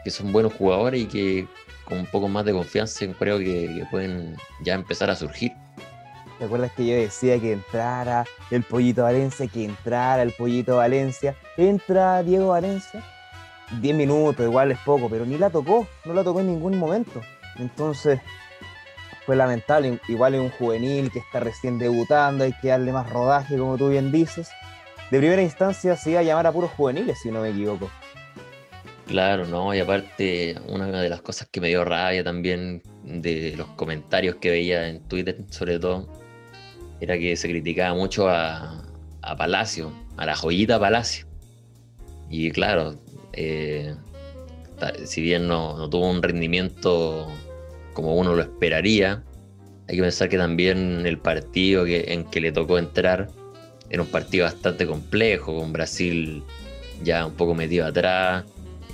son 0.06 0.32
buenos 0.32 0.54
jugadores 0.54 1.00
y 1.00 1.06
que 1.06 1.48
con 1.84 1.98
un 1.98 2.06
poco 2.06 2.28
más 2.28 2.44
de 2.44 2.52
confianza 2.52 3.04
creo 3.18 3.38
que, 3.38 3.84
pueden 3.90 4.36
ya 4.64 4.74
empezar 4.74 5.10
a 5.10 5.16
surgir. 5.16 5.52
¿Te 6.38 6.44
acuerdas 6.44 6.70
que 6.76 6.86
yo 6.86 6.94
decía 6.94 7.40
que 7.40 7.54
entrara 7.54 8.24
el 8.52 8.62
pollito 8.62 9.02
Valencia, 9.02 9.48
que 9.48 9.64
entrara 9.64 10.22
el 10.22 10.32
pollito 10.32 10.76
Valencia? 10.76 11.34
Entra 11.56 12.22
Diego 12.22 12.48
Valencia, 12.48 13.02
10 13.80 13.96
minutos, 13.96 14.46
igual 14.46 14.70
es 14.70 14.78
poco, 14.78 15.08
pero 15.10 15.26
ni 15.26 15.36
la 15.38 15.50
tocó, 15.50 15.88
no 16.04 16.14
la 16.14 16.22
tocó 16.22 16.38
en 16.38 16.46
ningún 16.46 16.78
momento. 16.78 17.20
Entonces, 17.58 18.20
fue 19.26 19.34
lamentable. 19.34 19.98
Igual 20.06 20.36
es 20.36 20.40
un 20.40 20.50
juvenil 20.50 21.10
que 21.10 21.18
está 21.18 21.40
recién 21.40 21.80
debutando, 21.80 22.44
hay 22.44 22.52
que 22.60 22.68
darle 22.68 22.92
más 22.92 23.10
rodaje, 23.10 23.58
como 23.58 23.76
tú 23.76 23.88
bien 23.88 24.12
dices 24.12 24.48
de 25.12 25.18
primera 25.18 25.42
instancia 25.42 25.94
se 25.94 26.12
iba 26.12 26.20
a 26.20 26.22
llamar 26.22 26.46
a 26.46 26.52
puros 26.52 26.70
juveniles, 26.70 27.18
si 27.20 27.30
no 27.30 27.42
me 27.42 27.50
equivoco. 27.50 27.90
Claro, 29.06 29.46
no, 29.46 29.74
y 29.74 29.78
aparte, 29.78 30.56
una 30.68 30.86
de 30.86 31.10
las 31.10 31.20
cosas 31.20 31.48
que 31.52 31.60
me 31.60 31.68
dio 31.68 31.84
rabia 31.84 32.24
también 32.24 32.82
de 33.04 33.54
los 33.58 33.66
comentarios 33.76 34.36
que 34.36 34.48
veía 34.48 34.88
en 34.88 35.06
Twitter, 35.08 35.36
sobre 35.50 35.78
todo, 35.78 36.08
era 36.98 37.18
que 37.18 37.36
se 37.36 37.46
criticaba 37.46 37.94
mucho 37.94 38.26
a, 38.26 38.86
Palacio, 39.36 39.92
a 40.16 40.24
la 40.24 40.34
joyita 40.34 40.80
Palacio. 40.80 41.26
Y 42.30 42.50
claro, 42.50 42.98
eh, 43.34 43.94
si 45.04 45.20
bien 45.20 45.46
no, 45.46 45.90
tuvo 45.90 46.08
un 46.08 46.22
rendimiento 46.22 47.30
como 47.92 48.16
uno 48.16 48.34
lo 48.34 48.40
esperaría, 48.40 49.22
hay 49.88 49.96
que 49.96 50.02
pensar 50.02 50.30
que 50.30 50.38
también 50.38 51.04
el 51.04 51.18
partido 51.18 51.84
en 51.86 52.24
que 52.24 52.40
le 52.40 52.50
tocó 52.50 52.78
entrar 52.78 53.28
era 53.90 54.02
un 54.02 54.08
partido 54.08 54.44
bastante 54.44 54.86
complejo, 54.86 55.58
con 55.58 55.72
Brasil 55.72 56.42
ya 57.02 57.26
un 57.26 57.34
poco 57.34 57.54
metido 57.54 57.86
atrás, 57.86 58.44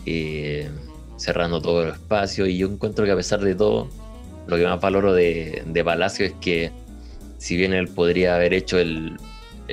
eh, 0.07 0.71
cerrando 1.17 1.61
todo 1.61 1.85
el 1.85 1.91
espacio. 1.91 2.47
Y 2.47 2.59
yo 2.59 2.69
encuentro 2.69 3.05
que 3.05 3.13
a 3.13 3.17
pesar 3.17 3.41
de 3.41 3.55
todo, 3.55 3.89
lo 4.47 4.57
que 4.57 4.65
más 4.65 4.81
valoro 4.81 5.13
de, 5.13 5.83
Palacio 5.85 6.27
es 6.27 6.33
que, 6.41 6.73
si 7.39 7.57
bien 7.57 7.73
él 7.73 7.89
podría 7.89 8.35
haber 8.35 8.55
hecho 8.55 8.79
el, 8.79 9.17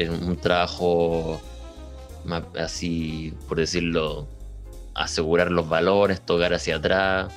un 0.09 0.37
trabajo 0.37 1.41
más 2.25 2.43
así, 2.59 3.33
por 3.47 3.57
decirlo, 3.57 4.27
asegurar 4.95 5.51
los 5.51 5.69
valores, 5.69 6.21
tocar 6.21 6.53
hacia 6.53 6.77
atrás. 6.77 7.31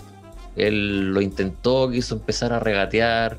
Él 0.56 1.12
lo 1.12 1.20
intentó, 1.20 1.90
quiso 1.90 2.16
empezar 2.16 2.52
a 2.52 2.58
regatear, 2.58 3.38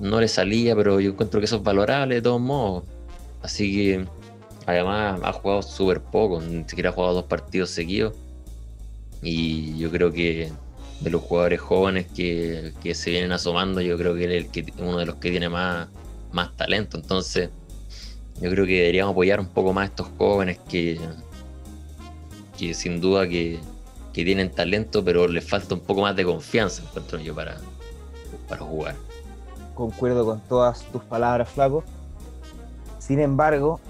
no 0.00 0.20
le 0.20 0.28
salía, 0.28 0.74
pero 0.74 1.00
yo 1.00 1.12
encuentro 1.12 1.40
que 1.40 1.46
eso 1.46 1.56
es 1.56 1.62
valorable 1.62 2.16
de 2.16 2.22
todos 2.22 2.40
modos. 2.40 2.84
Así 3.42 3.72
que 3.72 4.06
además 4.66 5.20
ha 5.22 5.32
jugado 5.32 5.62
súper 5.62 6.00
poco, 6.00 6.40
ni 6.40 6.64
siquiera 6.64 6.90
ha 6.90 6.92
jugado 6.92 7.14
dos 7.14 7.24
partidos 7.24 7.70
seguidos. 7.70 8.14
Y 9.22 9.78
yo 9.78 9.90
creo 9.90 10.12
que 10.12 10.52
de 11.00 11.10
los 11.10 11.22
jugadores 11.22 11.60
jóvenes 11.60 12.06
que, 12.14 12.72
se 12.94 13.10
vienen 13.10 13.32
asomando, 13.32 13.80
yo 13.80 13.98
creo 13.98 14.14
que 14.14 14.24
él 14.24 14.32
es 14.32 14.44
el 14.44 14.50
que, 14.50 14.72
uno 14.78 14.98
de 14.98 15.06
los 15.06 15.16
que 15.16 15.30
tiene 15.30 15.48
más, 15.48 15.88
más 16.32 16.56
talento. 16.56 16.96
Entonces, 16.96 17.50
yo 18.40 18.50
creo 18.50 18.66
que 18.66 18.80
deberíamos 18.80 19.12
apoyar 19.12 19.40
un 19.40 19.48
poco 19.48 19.72
más 19.72 19.82
a 19.82 19.86
estos 19.86 20.08
jóvenes 20.18 20.58
que, 20.68 21.00
que 22.58 22.74
sin 22.74 23.00
duda 23.00 23.28
que, 23.28 23.58
tienen 24.12 24.50
talento, 24.50 25.02
pero 25.02 25.26
les 25.26 25.48
falta 25.48 25.74
un 25.74 25.80
poco 25.80 26.02
más 26.02 26.14
de 26.14 26.24
confianza, 26.24 26.82
encuentro 26.82 27.18
yo, 27.18 27.34
para, 27.34 27.56
para 28.46 28.60
jugar. 28.60 28.94
Concuerdo 29.74 30.26
con 30.26 30.40
todas 30.42 30.84
tus 30.92 31.02
palabras, 31.04 31.48
Flaco. 31.48 31.82
Sin 33.06 33.18
embargo, 33.18 33.80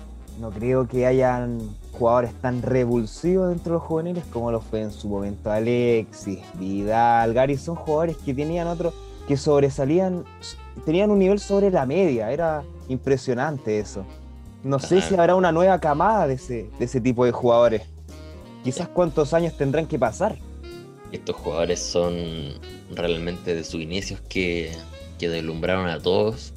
no 0.40 0.50
creo 0.50 0.88
que 0.88 1.04
hayan 1.04 1.60
jugadores 1.92 2.32
tan 2.40 2.62
revulsivos 2.62 3.50
dentro 3.50 3.72
de 3.72 3.78
los 3.78 3.82
juveniles 3.82 4.24
como 4.32 4.50
lo 4.50 4.62
fue 4.62 4.80
en 4.80 4.90
su 4.90 5.06
momento 5.06 5.50
Alexis, 5.50 6.38
Vidal, 6.54 7.34
Gary. 7.34 7.58
Son 7.58 7.74
jugadores 7.74 8.16
que 8.16 8.32
tenían 8.32 8.68
otro, 8.68 8.94
que 9.28 9.36
sobresalían, 9.36 10.24
tenían 10.86 11.10
un 11.10 11.18
nivel 11.18 11.40
sobre 11.40 11.70
la 11.70 11.84
media. 11.84 12.32
Era 12.32 12.62
impresionante 12.88 13.78
eso. 13.78 14.06
No 14.64 14.78
sé 14.78 15.02
si 15.02 15.14
habrá 15.14 15.34
una 15.34 15.52
nueva 15.52 15.78
camada 15.78 16.26
de 16.26 16.34
ese, 16.34 16.70
de 16.78 16.84
ese 16.86 16.98
tipo 16.98 17.26
de 17.26 17.32
jugadores. 17.32 17.82
Quizás 18.64 18.88
cuántos 18.88 19.34
años 19.34 19.54
tendrán 19.58 19.86
que 19.86 19.98
pasar. 19.98 20.38
Estos 21.10 21.36
jugadores 21.36 21.80
son 21.80 22.14
realmente 22.94 23.54
de 23.54 23.62
sus 23.62 23.82
inicios 23.82 24.22
que, 24.22 24.72
que 25.18 25.28
deslumbraron 25.28 25.86
a 25.88 26.00
todos 26.00 26.54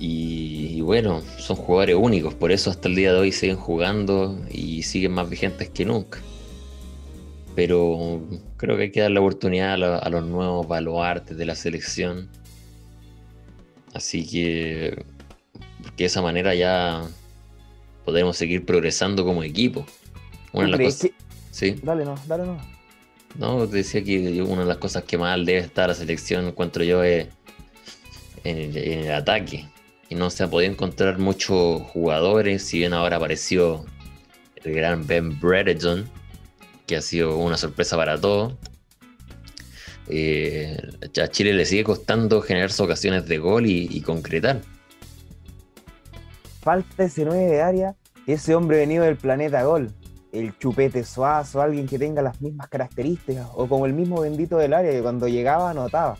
y, 0.00 0.80
bueno, 0.82 1.22
son 1.38 1.56
jugadores 1.56 1.96
únicos, 1.96 2.32
por 2.32 2.52
eso 2.52 2.70
hasta 2.70 2.88
el 2.88 2.94
día 2.94 3.12
de 3.12 3.18
hoy 3.18 3.32
siguen 3.32 3.56
jugando 3.56 4.38
y 4.48 4.84
siguen 4.84 5.12
más 5.12 5.28
vigentes 5.28 5.70
que 5.70 5.84
nunca. 5.84 6.20
Pero 7.56 8.22
creo 8.56 8.76
que 8.76 8.84
hay 8.84 8.90
que 8.92 9.00
dar 9.00 9.10
la 9.10 9.18
oportunidad 9.18 9.72
a, 9.74 10.08
los 10.08 10.24
nuevos 10.24 10.68
baluartes 10.68 11.36
de 11.36 11.44
la 11.44 11.56
selección. 11.56 12.28
Así 13.92 14.24
que, 14.24 15.04
porque 15.82 16.04
de 16.04 16.06
esa 16.06 16.22
manera 16.22 16.54
ya 16.54 17.04
podremos 18.04 18.36
seguir 18.36 18.64
progresando 18.64 19.24
como 19.24 19.42
equipo. 19.42 19.84
Una 20.52 20.66
de 20.66 20.70
las 20.70 20.80
cosas. 20.94 21.10
Sí. 21.50 21.74
Dale, 21.82 22.04
no, 22.04 22.14
dale, 22.28 22.44
no. 22.46 22.60
No, 23.36 23.66
te 23.66 23.78
decía 23.78 24.04
que 24.04 24.40
una 24.42 24.62
de 24.62 24.68
las 24.68 24.78
cosas 24.78 25.02
que 25.02 25.18
más 25.18 25.36
debe 25.44 25.58
estar 25.58 25.88
la 25.88 25.94
selección, 25.96 26.46
encuentro 26.46 26.84
yo, 26.84 27.02
es 27.02 27.26
en 28.44 28.76
el 28.76 29.12
ataque 29.12 29.66
y 30.08 30.14
no 30.14 30.30
se 30.30 30.42
ha 30.42 30.48
podido 30.48 30.72
encontrar 30.72 31.18
muchos 31.18 31.82
jugadores, 31.82 32.62
si 32.62 32.78
bien 32.78 32.94
ahora 32.94 33.16
apareció 33.16 33.84
el 34.56 34.74
gran 34.74 35.06
Ben 35.06 35.38
Brereton, 35.38 36.08
que 36.86 36.96
ha 36.96 37.02
sido 37.02 37.36
una 37.36 37.56
sorpresa 37.56 37.96
para 37.96 38.18
todos. 38.18 38.54
Eh, 40.08 40.80
a 41.22 41.28
Chile 41.28 41.52
le 41.52 41.66
sigue 41.66 41.84
costando 41.84 42.40
generar 42.40 42.70
ocasiones 42.78 43.26
de 43.26 43.38
gol 43.38 43.66
y, 43.66 44.00
concretar. 44.00 44.62
Falta 46.62 47.04
ese 47.04 47.26
9 47.26 47.44
de 47.44 47.60
área, 47.60 47.96
ese 48.26 48.54
hombre 48.54 48.78
venido 48.78 49.04
del 49.04 49.16
planeta 49.16 49.62
gol, 49.64 49.90
el 50.32 50.56
chupete 50.58 51.04
suazo, 51.04 51.60
alguien 51.60 51.86
que 51.86 51.98
tenga 51.98 52.22
las 52.22 52.40
mismas 52.40 52.68
características, 52.68 53.46
o 53.54 53.68
como 53.68 53.84
el 53.84 53.92
mismo 53.92 54.22
bendito 54.22 54.56
del 54.56 54.72
área 54.72 54.90
que 54.90 55.02
cuando 55.02 55.28
llegaba 55.28 55.70
anotaba. 55.70 56.16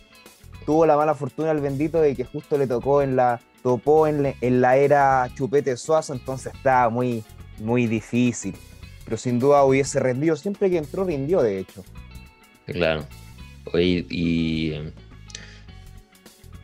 Tuvo 0.67 0.85
la 0.85 0.95
mala 0.95 1.15
fortuna 1.15 1.49
el 1.49 1.61
bendito 1.61 1.99
de 1.99 2.15
que 2.15 2.25
justo 2.25 2.57
le 2.57 2.67
tocó 2.67 3.01
en 3.01 3.15
la, 3.15 3.39
topó 3.61 4.07
en, 4.07 4.35
la 4.61 4.77
era 4.77 5.29
chupete 5.35 5.75
suazo, 5.77 6.13
entonces 6.13 6.53
estaba 6.53 6.89
muy, 6.89 7.23
muy 7.59 7.87
difícil. 7.87 8.55
Pero 9.05 9.17
sin 9.17 9.39
duda 9.39 9.63
hubiese 9.63 9.99
rendido, 9.99 10.35
siempre 10.35 10.69
que 10.69 10.77
entró 10.77 11.03
rindió 11.03 11.41
de 11.41 11.59
hecho. 11.59 11.83
Claro, 12.65 13.05
y 13.73 14.73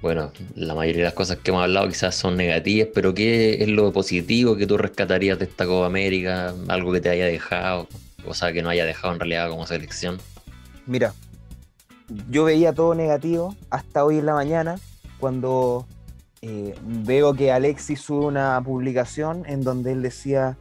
bueno, 0.06 0.32
la 0.54 0.76
mayoría 0.76 1.00
de 1.00 1.06
las 1.06 1.16
cosas 1.16 1.40
que 1.40 1.50
hemos 1.50 1.64
hablado 1.64 1.88
quizás 1.88 2.14
son 2.14 2.38
negativas, 2.38 2.90
pero 2.94 3.16
¿qué 3.16 3.64
es 3.64 3.68
lo 3.68 3.92
positivo 3.92 4.56
que 4.56 4.68
tú 4.68 4.78
rescatarías 4.78 5.40
de 5.40 5.46
esta 5.46 5.66
Copa 5.66 5.88
América? 5.88 6.54
Algo 6.68 6.92
que 6.94 7.02
te 7.02 7.10
haya 7.10 7.26
dejado, 7.26 7.88
o 8.24 8.36
sea, 8.36 8.54
que 8.54 8.62
no 8.62 8.70
haya 8.70 8.86
dejado 8.86 9.16
en 9.16 9.20
realidad 9.20 9.50
como 9.50 9.66
selección. 9.66 10.20
Mira, 10.86 11.16
yo 12.30 12.44
veía 12.44 12.72
todo 12.72 12.94
negativo 12.94 13.56
hasta 13.72 14.06
hoy 14.06 14.20
en 14.20 14.28
la 14.28 14.36
mañana, 14.36 14.76
cuando 15.20 15.88
eh, 16.48 16.76
veo 16.84 17.34
que 17.34 17.52
Alexis 17.52 18.00
sube 18.00 18.28
una 18.28 18.62
publicación 18.64 19.46
en 19.48 19.64
donde 19.64 19.94
él 19.94 20.04
decía, 20.04 20.60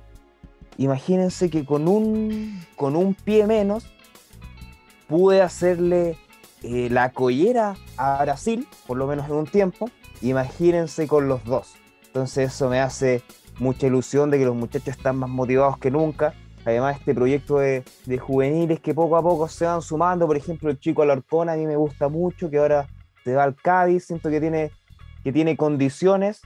imagínense 0.79 1.51
que 1.51 1.67
con 1.67 1.89
un, 1.89 2.65
con 2.75 2.97
un 2.97 3.13
pie 3.13 3.47
menos 3.47 3.85
pude 5.09 5.43
hacerle 5.43 6.17
eh, 6.63 6.89
la 6.91 7.13
collera 7.13 7.77
a 7.99 8.23
Brasil, 8.23 8.67
por 8.87 8.97
lo 8.97 9.07
menos 9.07 9.27
en 9.27 9.35
un 9.35 9.47
tiempo, 9.47 9.91
imagínense 10.23 11.07
con 11.07 11.29
los 11.29 11.45
dos. 11.45 11.75
Entonces 12.07 12.55
eso 12.55 12.71
me 12.71 12.81
hace 12.81 13.23
mucha 13.59 13.87
ilusión 13.87 14.31
de 14.31 14.39
que 14.39 14.47
los 14.47 14.57
muchachos 14.57 14.97
están 14.97 15.17
más 15.19 15.29
motivados 15.29 15.77
que 15.77 15.91
nunca. 15.91 16.33
Además, 16.65 16.97
este 16.99 17.15
proyecto 17.15 17.59
de, 17.59 17.85
juveniles 18.19 18.81
que 18.81 18.95
poco 18.95 19.19
a 19.19 19.23
poco 19.23 19.49
se 19.49 19.67
van 19.67 19.83
sumando, 19.83 20.27
por 20.27 20.39
ejemplo, 20.39 20.71
el 20.71 20.81
chico 20.81 21.03
Alarcón 21.03 21.51
a 21.51 21.57
mí 21.57 21.67
me 21.67 21.77
gusta 21.77 22.09
mucho, 22.09 22.49
que 22.49 22.57
ahora 22.57 22.89
se 23.23 23.35
va 23.35 23.45
al 23.45 23.55
Cádiz, 23.55 24.07
siento 24.07 24.31
que 24.31 24.41
tiene, 24.41 24.71
que 25.25 25.33
tiene 25.33 25.57
condiciones. 25.57 26.43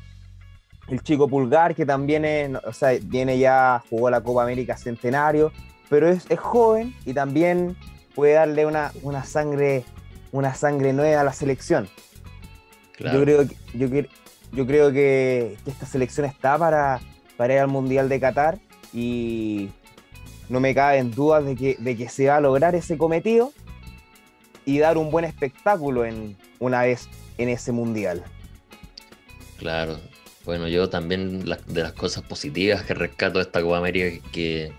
El 0.88 1.02
chico 1.02 1.28
Pulgar, 1.28 1.74
que 1.74 1.84
también 1.84 2.24
es, 2.24 2.50
o 2.64 2.72
sea, 2.72 2.98
viene 3.02 3.38
ya, 3.38 3.82
jugó 3.90 4.08
la 4.08 4.22
Copa 4.22 4.44
América 4.44 4.78
Centenario, 4.78 5.52
pero 5.90 6.08
es, 6.08 6.24
es 6.30 6.38
joven 6.38 6.94
y 7.04 7.12
también 7.12 7.76
puede 8.14 8.34
darle 8.34 8.64
una, 8.64 8.92
una 9.02 9.22
sangre 9.24 9.84
una 10.32 10.54
sangre 10.54 10.92
nueva 10.92 11.20
a 11.20 11.24
la 11.24 11.32
selección. 11.32 11.88
Yo 12.98 13.22
creo, 13.22 13.46
que, 13.46 13.56
yo, 13.74 13.88
yo 14.52 14.66
creo 14.66 14.92
que, 14.92 15.56
esta 15.66 15.86
selección 15.86 16.26
está 16.26 16.58
para, 16.58 17.00
para 17.36 17.54
ir 17.54 17.60
al 17.60 17.68
Mundial 17.68 18.08
de 18.08 18.18
Qatar 18.18 18.58
y 18.92 19.70
no 20.48 20.58
me 20.58 20.74
cabe 20.74 20.98
en 20.98 21.12
dudas 21.12 21.44
de 21.44 21.54
que, 21.54 21.76
de 21.78 21.96
que 21.96 22.08
se 22.08 22.26
va 22.26 22.36
a 22.36 22.40
lograr 22.40 22.74
ese 22.74 22.98
cometido 22.98 23.52
y 24.64 24.78
dar 24.78 24.98
un 24.98 25.10
buen 25.10 25.24
espectáculo 25.24 26.04
en, 26.04 26.36
una 26.58 26.82
vez 26.82 27.08
en 27.38 27.48
ese 27.48 27.70
Mundial. 27.70 28.24
Claro, 29.58 29.98
bueno, 30.44 30.68
yo 30.68 30.88
también 30.88 31.40
de 31.40 31.82
las 31.82 31.92
cosas 31.92 32.22
positivas 32.22 32.82
que 32.84 32.94
rescato 32.94 33.38
de 33.38 33.44
esta 33.44 33.60
Copa 33.60 33.78
América 33.78 34.24
que 34.32 34.72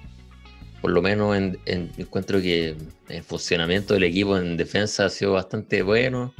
por 0.82 0.92
lo 0.92 1.02
menos 1.02 1.36
en, 1.36 1.60
encuentro 1.98 2.42
que 2.42 2.76
el 3.10 3.24
funcionamiento 3.24 3.94
del 3.94 4.06
equipo 4.06 4.38
en 4.38 4.56
defensa 4.56 5.06
ha 5.06 5.10
sido 5.10 5.34
bastante 5.34 5.82
bueno. 5.82 6.34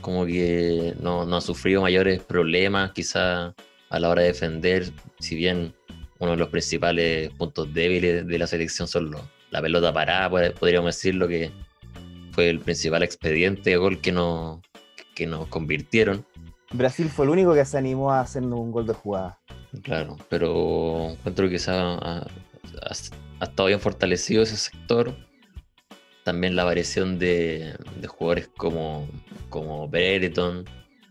Como 0.00 0.24
que 0.24 0.94
no, 1.00 1.22
ha 1.22 1.40
sufrido 1.40 1.82
mayores 1.82 2.22
problemas, 2.22 2.92
quizá 2.92 3.54
a 3.90 4.00
la 4.00 4.08
hora 4.08 4.22
de 4.22 4.28
defender. 4.28 4.90
Si 5.18 5.34
bien 5.34 5.74
uno 6.18 6.32
de 6.32 6.36
los 6.38 6.48
principales 6.48 7.30
puntos 7.34 7.72
débiles 7.74 8.26
de 8.26 8.38
la 8.38 8.46
selección 8.46 8.88
son 8.88 9.14
la 9.50 9.60
pelota 9.60 9.92
parada, 9.92 10.30
podríamos 10.54 10.96
decirlo 10.96 11.28
que 11.28 11.50
fue 12.32 12.48
el 12.48 12.60
principal 12.60 13.02
expediente 13.02 13.70
de 13.70 13.76
gol 13.76 14.00
que, 14.00 14.12
no, 14.12 14.62
que 15.14 15.26
nos 15.26 15.48
convirtieron. 15.48 16.24
Brasil 16.72 17.08
fue 17.08 17.24
el 17.24 17.30
único 17.30 17.54
que 17.54 17.64
se 17.64 17.78
animó 17.78 18.12
a 18.12 18.20
hacer 18.20 18.42
un 18.42 18.70
gol 18.70 18.86
de 18.86 18.94
jugada. 18.94 19.38
Claro, 19.82 20.16
pero 20.28 21.10
encuentro 21.10 21.48
que 21.48 21.58
ha, 21.68 22.26
ha 23.40 23.44
estado 23.44 23.66
bien 23.66 23.80
fortalecido 23.80 24.42
ese 24.42 24.56
sector. 24.56 25.14
También 26.24 26.56
la 26.56 26.64
variación 26.64 27.18
de, 27.18 27.74
jugadores 28.06 28.48
como, 28.56 29.08
como 29.48 29.88
Brereton. 29.88 30.64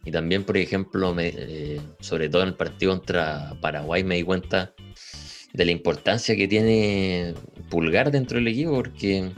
Y 0.06 0.12
también, 0.12 0.44
por 0.44 0.58
ejemplo, 0.58 1.16
eh, 1.20 1.82
sobre 2.00 2.30
todo 2.30 2.44
en 2.44 2.50
el 2.50 2.56
partido 2.56 2.96
contra 2.96 3.54
Paraguay, 3.62 4.04
me 4.04 4.16
di 4.16 4.24
cuenta 4.24 4.74
de 5.54 5.66
la 5.66 5.72
importancia 5.72 6.36
que 6.36 6.48
tiene 6.48 7.34
Pulgar 7.70 8.12
dentro 8.12 8.38
del 8.38 8.48
equipo, 8.48 8.74
porque 8.74 9.32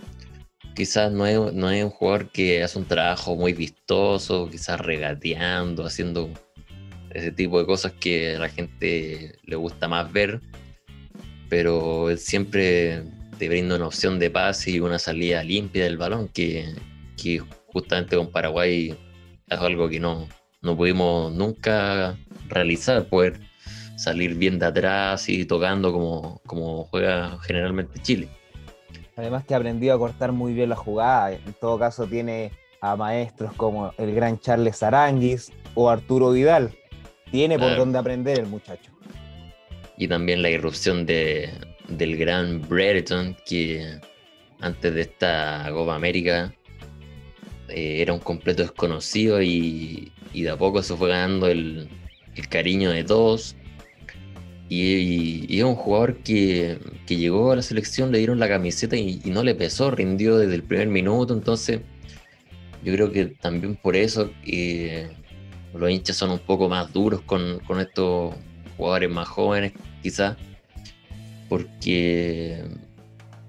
quizás 0.79 1.11
no 1.11 1.27
es, 1.27 1.53
no 1.53 1.69
es 1.69 1.83
un 1.83 1.91
jugador 1.91 2.31
que 2.31 2.63
hace 2.63 2.79
un 2.79 2.85
trabajo 2.85 3.35
muy 3.35 3.53
vistoso, 3.53 4.49
quizás 4.49 4.79
regateando, 4.79 5.85
haciendo 5.85 6.29
ese 7.11 7.31
tipo 7.31 7.59
de 7.59 7.65
cosas 7.65 7.91
que 7.99 8.35
a 8.35 8.39
la 8.39 8.49
gente 8.49 9.37
le 9.43 9.55
gusta 9.55 9.87
más 9.87 10.11
ver 10.11 10.41
pero 11.49 12.09
él 12.09 12.19
siempre 12.19 13.03
te 13.37 13.49
brinda 13.49 13.75
una 13.75 13.87
opción 13.87 14.19
de 14.19 14.29
pase 14.29 14.71
y 14.71 14.79
una 14.79 14.99
salida 14.99 15.43
limpia 15.43 15.83
del 15.83 15.97
balón 15.97 16.29
que, 16.29 16.73
justamente 17.73 18.15
con 18.15 18.31
Paraguay 18.31 18.95
es 19.47 19.59
algo 19.59 19.89
que 19.89 19.99
no, 19.99 20.27
no 20.61 20.77
pudimos 20.77 21.33
nunca 21.33 22.17
realizar, 22.47 23.05
poder 23.07 23.39
salir 23.97 24.35
bien 24.35 24.59
de 24.59 24.67
atrás 24.67 25.27
y 25.27 25.45
tocando 25.45 25.91
como, 25.91 26.41
como 26.45 26.85
juega 26.85 27.37
generalmente 27.41 27.99
Chile. 28.01 28.29
Además 29.19 29.43
que 29.43 29.53
aprendió 29.53 29.93
a 29.93 29.99
cortar 29.99 30.31
muy 30.31 30.53
bien 30.53 30.69
la 30.69 30.77
jugada, 30.77 31.33
en 31.33 31.53
todo 31.59 31.77
caso 31.77 32.07
tiene 32.07 32.51
a 32.79 32.95
maestros 32.95 33.51
como 33.53 33.93
el 33.97 34.15
gran 34.15 34.39
Charles 34.39 34.81
Aranguis 34.81 35.51
o 35.75 35.89
Arturo 35.89 36.31
Vidal, 36.31 36.71
tiene 37.29 37.59
por 37.59 37.75
dónde 37.75 37.99
aprender 37.99 38.39
el 38.39 38.45
muchacho. 38.45 38.93
Y 39.97 40.07
también 40.07 40.41
la 40.41 40.49
irrupción 40.49 41.05
de, 41.05 41.49
del 41.89 42.15
gran 42.15 42.61
Brereton, 42.61 43.35
que 43.45 43.99
antes 44.61 44.95
de 44.95 45.01
esta 45.01 45.67
Copa 45.69 45.95
América 45.95 46.53
eh, 47.67 48.01
era 48.01 48.13
un 48.13 48.19
completo 48.19 48.61
desconocido 48.61 49.41
y, 49.41 50.13
de 50.33 50.49
a 50.49 50.55
poco 50.55 50.81
se 50.81 50.95
fue 50.95 51.09
ganando 51.09 51.47
el, 51.47 51.89
cariño 52.49 52.91
de 52.91 53.03
todos. 53.03 53.57
Y, 54.69 55.57
es 55.57 55.63
un 55.63 55.75
jugador 55.75 56.17
que, 56.17 56.77
llegó 57.07 57.51
a 57.51 57.55
la 57.55 57.61
selección, 57.63 58.11
le 58.11 58.19
dieron 58.19 58.39
la 58.39 58.47
camiseta 58.47 58.95
y, 58.95 59.19
no 59.25 59.43
le 59.43 59.55
pesó, 59.55 59.89
rindió 59.91 60.37
desde 60.37 60.55
el 60.55 60.63
primer 60.63 60.87
minuto. 60.87 61.33
Entonces, 61.33 61.81
yo 62.83 62.93
creo 62.93 63.11
que 63.11 63.25
también 63.25 63.75
por 63.75 63.95
eso 63.95 64.31
eh, 64.45 65.09
los 65.73 65.89
hinchas 65.89 66.15
son 66.15 66.31
un 66.31 66.39
poco 66.39 66.69
más 66.69 66.93
duros 66.93 67.21
con, 67.21 67.59
con 67.59 67.79
estos 67.79 68.35
jugadores 68.77 69.09
más 69.09 69.27
jóvenes 69.27 69.73
quizás, 70.01 70.37
porque 71.49 72.63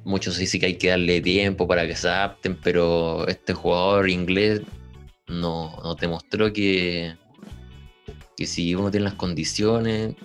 muchos 0.04 0.38
dicen 0.38 0.60
que 0.60 0.66
hay 0.66 0.74
que 0.76 0.88
darle 0.88 1.20
tiempo 1.20 1.68
para 1.68 1.86
que 1.86 1.94
se 1.94 2.08
adapten, 2.08 2.58
pero 2.62 3.28
este 3.28 3.52
jugador 3.52 4.08
inglés 4.08 4.62
no, 5.28 5.78
no 5.82 5.94
te 5.96 6.08
mostró 6.08 6.52
que, 6.52 7.14
que 8.36 8.46
si 8.46 8.74
uno 8.74 8.90
tiene 8.90 9.04
las 9.04 9.14
condiciones, 9.14 10.16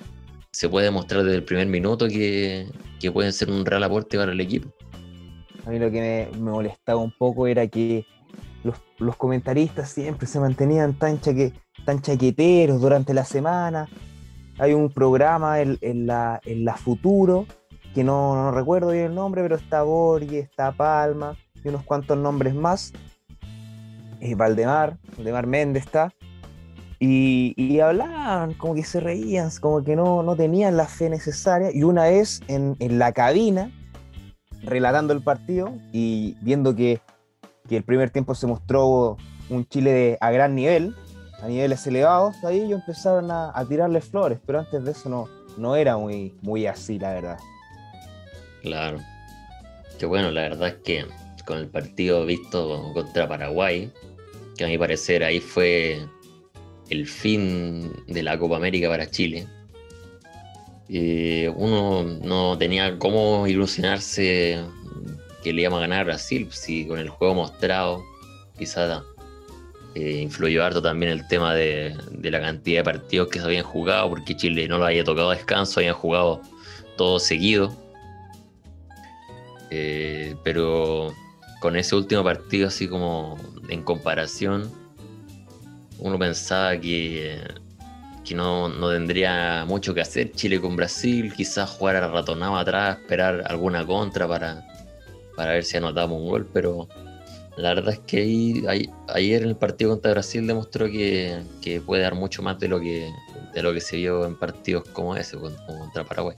se 0.56 0.70
puede 0.70 0.86
demostrar 0.86 1.24
desde 1.24 1.36
el 1.36 1.44
primer 1.44 1.68
minuto 1.68 2.08
que, 2.08 2.72
que 3.02 3.12
pueden 3.12 3.34
ser 3.34 3.52
un 3.52 3.66
real 3.66 3.84
aporte 3.84 4.18
para 4.18 4.32
el 4.32 4.40
equipo. 4.40 4.70
A 5.66 5.70
mí 5.70 5.80
lo 5.80 5.92
que 5.92 6.30
me, 6.32 6.40
molestaba 6.40 7.02
un 7.02 7.12
poco 7.12 7.46
era 7.46 7.68
que 7.68 8.06
los, 8.64 8.78
los, 8.98 9.18
comentaristas 9.18 9.90
siempre 9.90 10.28
se 10.28 10.40
mantenían 10.40 10.98
tan, 10.98 11.20
tan 11.86 12.02
chaqueteros 12.02 12.80
durante 12.80 13.14
la 13.14 13.26
semana, 13.26 13.90
hay 14.58 14.72
un 14.72 14.90
programa 14.90 15.60
en, 15.60 16.08
la, 16.08 16.40
en 16.46 16.64
la 16.64 16.78
Futuro, 16.78 17.46
que 17.94 18.06
no, 18.06 18.52
recuerdo 18.52 18.92
bien 18.92 19.08
el 19.08 19.16
nombre, 19.16 19.42
pero 19.42 19.58
está 19.58 19.84
Borges, 19.84 20.46
está 20.46 20.72
Palma 20.72 21.36
y 21.66 21.68
unos 21.68 21.84
cuantos 21.84 22.18
nombres 22.18 22.56
más. 22.56 22.94
Eh, 24.22 24.36
Valdemar, 24.36 24.98
Valdemar 25.18 25.48
Méndez 25.48 25.84
está. 25.84 26.14
Y, 27.00 27.80
hablaban, 27.80 28.54
como 28.54 28.74
que 28.76 28.84
se 28.84 29.00
reían, 29.00 29.50
como 29.60 29.84
que 29.84 29.96
no, 29.96 30.24
no 30.24 30.36
tenían 30.36 30.78
la 30.78 30.88
fe 30.88 31.10
necesaria. 31.10 31.70
Y 31.74 31.84
una 31.84 32.04
vez 32.04 32.42
en, 32.48 32.76
la 32.98 33.12
cabina, 33.12 33.72
relatando 34.64 35.14
el 35.14 35.22
partido 35.22 35.74
y 35.92 36.36
viendo 36.42 36.76
que, 36.76 37.02
que, 37.68 37.78
el 37.78 37.84
primer 37.84 38.10
tiempo 38.10 38.34
se 38.34 38.48
mostró 38.48 39.18
un 39.50 39.68
Chile 39.68 39.92
de, 39.92 40.18
a 40.22 40.32
gran 40.32 40.56
nivel, 40.56 40.96
a 41.42 41.48
niveles 41.48 41.86
elevados, 41.86 42.44
ahí 42.44 42.62
ellos 42.62 42.80
empezaron 42.80 43.30
a, 43.30 43.54
tirarle 43.68 44.02
flores, 44.02 44.40
pero 44.46 44.60
antes 44.60 44.84
de 44.84 44.92
eso 44.92 45.10
no, 45.10 45.28
no 45.58 45.76
era 45.76 45.98
muy, 45.98 46.34
muy 46.42 46.66
así, 46.66 46.98
la 46.98 47.14
verdad. 47.14 47.40
Claro. 48.62 49.00
Que 50.00 50.06
bueno, 50.06 50.32
la 50.32 50.42
verdad 50.42 50.70
es 50.70 50.76
que 50.76 51.06
con 51.46 51.60
el 51.60 51.68
partido 51.68 52.26
visto 52.26 52.92
contra 52.94 53.28
Paraguay, 53.28 53.92
que 54.58 54.66
a 54.66 54.68
mi 54.68 54.78
parecer 54.78 55.24
ahí 55.24 55.40
fue 55.40 56.08
el 56.90 57.08
fin 57.08 57.92
de 58.08 58.24
la 58.24 58.38
Copa 58.38 58.58
América 58.58 58.90
para 58.90 59.10
Chile. 59.10 59.48
uno 61.56 62.04
no 62.04 62.58
tenía 62.58 62.98
cómo 63.00 63.48
ilusionarse 63.48 64.64
que 65.44 65.54
le 65.54 65.62
íbamos 65.62 65.78
a 65.78 65.82
ganar 65.82 66.02
a 66.02 66.04
Brasil, 66.06 66.48
si 66.52 66.88
con 66.88 67.00
el 67.00 67.10
juego 67.10 67.36
mostrado 67.36 68.04
quizás 68.58 69.04
eh, 69.96 70.22
influyó 70.22 70.64
harto 70.64 70.82
también 70.82 71.12
el 71.12 71.28
tema 71.28 71.54
de, 71.54 71.96
la 72.22 72.42
cantidad 72.42 72.80
de 72.80 72.84
partidos 72.84 73.30
que 73.30 73.40
se 73.40 73.46
habían 73.46 73.64
jugado, 73.64 74.10
porque 74.10 74.36
Chile 74.36 74.68
no 74.68 74.78
lo 74.78 74.86
había 74.86 75.04
tocado 75.04 75.32
descanso, 75.32 75.80
habían 75.80 75.96
jugado 75.96 76.42
todo 76.98 77.20
seguido. 77.20 77.74
Eh, 79.72 80.36
pero 80.44 81.14
con 81.62 81.76
ese 81.76 81.96
último 81.96 82.24
partido, 82.24 82.68
así 82.68 82.88
como 82.88 83.38
en 83.70 83.84
comparación, 83.84 84.70
uno 86.00 86.20
pensaba 86.20 86.78
que, 86.78 87.40
que 88.24 88.36
no, 88.36 88.72
tendría 88.92 89.66
mucho 89.66 89.94
que 89.94 90.02
hacer 90.02 90.32
Chile 90.32 90.60
con 90.60 90.76
Brasil, 90.76 91.34
quizás 91.34 91.70
jugar 91.70 91.96
a 91.98 92.08
ratonado 92.08 92.58
atrás, 92.58 92.98
esperar 93.00 93.44
alguna 93.48 93.86
contra 93.86 94.28
para, 94.28 94.66
para 95.36 95.54
ver 95.54 95.64
si 95.64 95.78
anotamos 95.78 96.20
un 96.20 96.30
gol, 96.30 96.50
pero 96.52 96.88
la 97.58 97.74
verdad 97.74 97.94
es 97.94 98.00
que 98.00 98.18
ahí, 98.68 98.90
ayer 99.08 99.44
en 99.44 99.50
el 99.50 99.56
partido 99.56 99.92
contra 99.92 100.12
Brasil 100.12 100.46
demostró 100.46 100.88
que, 100.88 101.44
puede 101.86 102.02
dar 102.02 102.16
mucho 102.16 102.42
más 102.42 102.60
de 102.60 102.68
lo 102.68 102.80
que, 102.80 103.12
de 103.54 103.64
lo 103.64 103.74
que 103.74 103.82
se 103.82 103.98
vio 103.98 104.26
en 104.26 104.36
partidos 104.36 104.84
como 104.92 105.16
ese, 105.16 105.38
contra 105.38 106.04
Paraguay. 106.04 106.38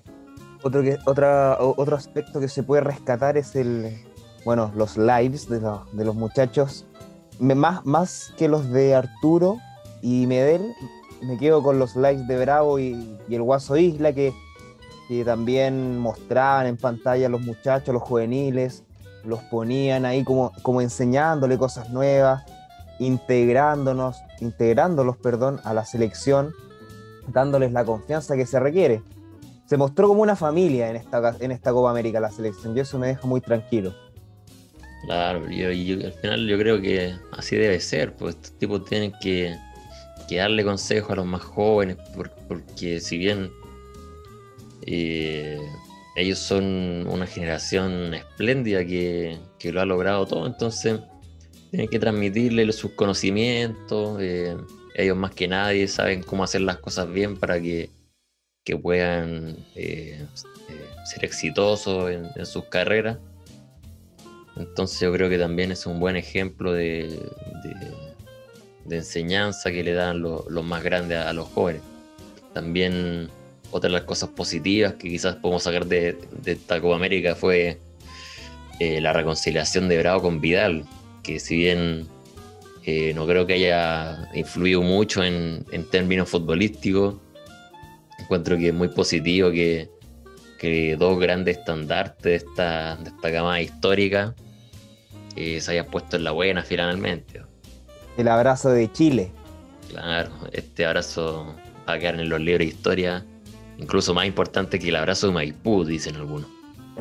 Otro, 0.64 0.82
que, 0.82 0.98
otro 1.06 1.96
aspecto 1.96 2.40
que 2.40 2.48
se 2.48 2.64
puede 2.64 2.82
rescatar 2.82 3.38
es 3.38 3.56
el, 3.56 3.98
bueno, 4.44 4.72
los 4.76 4.98
lives 4.98 5.48
de, 5.50 5.60
de 5.60 6.06
los 6.06 6.16
muchachos 6.16 6.86
más, 7.40 7.86
más 7.86 8.34
que 8.38 8.48
los 8.48 8.70
de 8.70 8.96
Arturo 8.96 9.58
y 10.02 10.28
Medel, 10.28 10.74
me 11.22 11.38
quedo 11.38 11.64
con 11.64 11.80
los 11.80 11.96
likes 11.96 12.24
de 12.24 12.40
Bravo 12.40 12.80
y, 12.80 13.18
el 13.30 13.42
Guaso 13.42 13.78
Isla, 13.78 14.14
que, 14.14 14.34
que, 15.08 15.26
también 15.26 15.98
mostraban 15.98 16.68
en 16.68 16.78
pantalla 16.78 17.28
a 17.28 17.30
los 17.30 17.42
muchachos, 17.42 17.94
los 17.94 18.04
juveniles, 18.04 18.84
los 19.26 19.40
ponían 19.44 20.06
ahí 20.06 20.24
como, 20.24 20.52
como 20.62 20.82
enseñándole 20.82 21.58
cosas 21.58 21.90
nuevas, 21.90 22.44
integrándonos, 23.00 24.18
integrándolos, 24.40 25.18
perdón, 25.18 25.60
a 25.64 25.74
la 25.74 25.86
selección, 25.86 26.54
dándoles 27.28 27.72
la 27.72 27.84
confianza 27.84 28.36
que 28.36 28.46
se 28.46 28.60
requiere. 28.60 29.02
Se 29.66 29.76
mostró 29.76 30.08
como 30.08 30.22
una 30.22 30.36
familia 30.36 30.90
en 30.90 30.96
esta, 30.96 31.36
en 31.40 31.52
esta 31.52 31.72
Copa 31.74 31.92
América 31.92 32.20
la 32.20 32.32
selección 32.32 32.76
y 32.76 32.80
eso 32.80 32.98
me 32.98 33.08
deja 33.08 33.28
muy 33.28 33.42
tranquilo. 33.42 33.94
Claro, 35.08 35.50
y, 35.50 35.64
al 36.04 36.12
final 36.12 36.48
yo 36.48 36.58
creo 36.58 36.82
que 36.82 37.16
así 37.32 37.56
debe 37.56 37.80
ser, 37.80 38.14
pues 38.18 38.36
estos 38.36 38.52
tipos 38.60 38.84
tienen 38.84 39.14
que, 39.22 39.56
darle 40.30 40.66
consejo 40.66 41.14
a 41.14 41.16
los 41.16 41.26
más 41.26 41.42
jóvenes, 41.42 41.96
porque 42.50 43.00
si 43.00 43.18
bien 43.18 43.50
eh, 44.82 45.62
ellos 46.18 46.40
son 46.40 47.08
una 47.08 47.26
generación 47.26 48.16
espléndida 48.16 48.84
que, 48.84 49.40
lo 49.72 49.80
ha 49.80 49.86
logrado 49.86 50.28
todo, 50.28 50.46
entonces 50.46 51.00
tienen 51.72 51.88
que 51.88 52.00
transmitirle 52.00 52.70
sus 52.74 52.92
conocimientos, 52.92 54.18
eh, 54.22 54.58
ellos 54.94 55.16
más 55.16 55.32
que 55.32 55.48
nadie 55.48 55.88
saben 55.88 56.22
cómo 56.22 56.44
hacer 56.44 56.60
las 56.62 56.80
cosas 56.80 57.10
bien 57.10 57.38
para 57.38 57.62
que, 57.62 57.90
puedan 58.84 59.56
eh, 59.76 60.22
ser 61.06 61.24
exitosos 61.24 62.12
en 62.12 62.46
sus 62.46 62.66
carreras. 62.66 63.18
Entonces 64.60 65.00
yo 65.00 65.12
creo 65.14 65.30
que 65.30 65.38
también 65.38 65.72
es 65.72 65.86
un 65.86 66.00
buen 66.00 66.16
ejemplo 66.16 66.74
de, 66.74 67.20
enseñanza 68.90 69.72
que 69.72 69.84
le 69.84 69.94
dan 69.94 70.22
los 70.22 70.64
más 70.64 70.84
grandes 70.84 71.18
a, 71.18 71.34
los 71.34 71.48
jóvenes. 71.50 71.82
También 72.54 73.30
otra 73.72 73.90
de 73.90 73.94
las 73.94 74.04
cosas 74.04 74.30
positivas 74.30 74.94
que 74.94 75.10
quizás 75.10 75.36
podemos 75.36 75.64
sacar 75.64 75.86
de, 75.86 76.18
esta 76.46 76.82
Copa 76.82 76.96
América 76.96 77.36
fue 77.36 77.80
eh, 78.80 79.02
la 79.02 79.14
reconciliación 79.14 79.90
de 79.90 80.00
Bravo 80.00 80.22
con 80.24 80.42
Vidal, 80.42 80.86
que 81.24 81.40
si 81.40 81.58
bien 81.58 82.08
eh, 82.86 83.14
no 83.14 83.28
creo 83.28 83.46
que 83.46 83.54
haya 83.54 84.30
influido 84.34 84.82
mucho 84.82 85.24
en, 85.24 85.66
términos 85.92 86.30
futbolísticos, 86.30 87.16
encuentro 88.18 88.58
que 88.58 88.70
es 88.70 88.74
muy 88.74 88.88
positivo 88.88 89.52
que, 89.52 89.90
dos 90.98 91.20
grandes 91.20 91.58
estandartes 91.60 92.24
de 92.24 92.36
esta, 92.36 92.96
de 92.96 93.10
esta 93.10 93.30
gama 93.30 93.62
histórica 93.62 94.34
se 95.60 95.72
haya 95.72 95.86
puesto 95.86 96.18
en 96.18 96.24
la 96.24 96.32
buena 96.32 96.64
finalmente. 96.64 97.42
El 98.18 98.28
abrazo 98.28 98.70
de 98.70 98.92
Chile. 98.92 99.32
Claro, 99.90 100.32
este 100.52 100.86
abrazo 100.86 101.56
va 101.88 101.94
a 101.94 102.00
quedar 102.00 102.20
en 102.20 102.28
los 102.30 102.40
libros 102.40 102.60
de 102.60 102.74
historia, 102.74 103.26
incluso 103.78 104.14
más 104.14 104.26
importante 104.26 104.80
que 104.80 104.90
el 104.90 104.96
abrazo 104.96 105.28
de 105.28 105.34
Maipú, 105.34 105.86
dicen 105.86 106.16
algunos. 106.16 106.48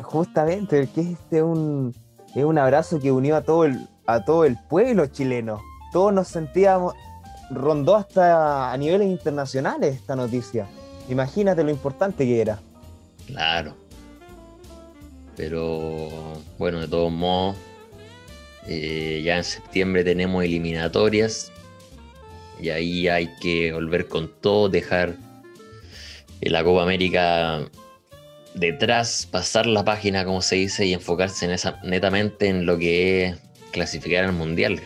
Justamente, 0.01 0.87
que 0.93 1.01
este 1.01 1.41
un, 1.41 1.93
es 2.35 2.43
un 2.43 2.57
abrazo 2.57 2.99
que 2.99 3.11
unió 3.11 3.35
a 3.35 3.41
todo 3.41 3.65
el, 3.65 3.87
a 4.05 4.23
todo 4.23 4.45
el 4.45 4.57
pueblo 4.69 5.07
chileno. 5.07 5.59
Todos 5.91 6.13
nos 6.13 6.27
sentíamos, 6.27 6.93
rondó 7.49 7.95
hasta 7.95 8.71
a 8.71 8.77
niveles 8.77 9.07
internacionales 9.07 9.95
esta 9.95 10.15
noticia. 10.15 10.67
Imagínate 11.09 11.63
lo 11.63 11.71
importante 11.71 12.25
que 12.25 12.41
era. 12.41 12.59
Claro. 13.25 13.73
Pero 15.35 16.09
bueno, 16.57 16.79
de 16.79 16.87
todos 16.87 17.11
modos, 17.11 17.55
eh, 18.67 19.21
ya 19.23 19.37
en 19.37 19.43
septiembre 19.43 20.03
tenemos 20.03 20.43
eliminatorias 20.43 21.51
y 22.59 22.69
ahí 22.69 23.07
hay 23.07 23.29
que 23.39 23.71
volver 23.71 24.07
con 24.07 24.31
todo, 24.41 24.69
dejar 24.69 25.15
la 26.41 26.63
Copa 26.63 26.83
América 26.83 27.67
detrás, 28.53 29.27
pasar 29.29 29.65
la 29.65 29.85
página 29.85 30.25
como 30.25 30.41
se 30.41 30.55
dice 30.55 30.85
y 30.85 30.93
enfocarse 30.93 31.45
en 31.45 31.51
esa, 31.51 31.79
netamente 31.83 32.47
en 32.47 32.65
lo 32.65 32.77
que 32.77 33.25
es 33.25 33.37
clasificar 33.71 34.25
al 34.25 34.33
Mundial. 34.33 34.81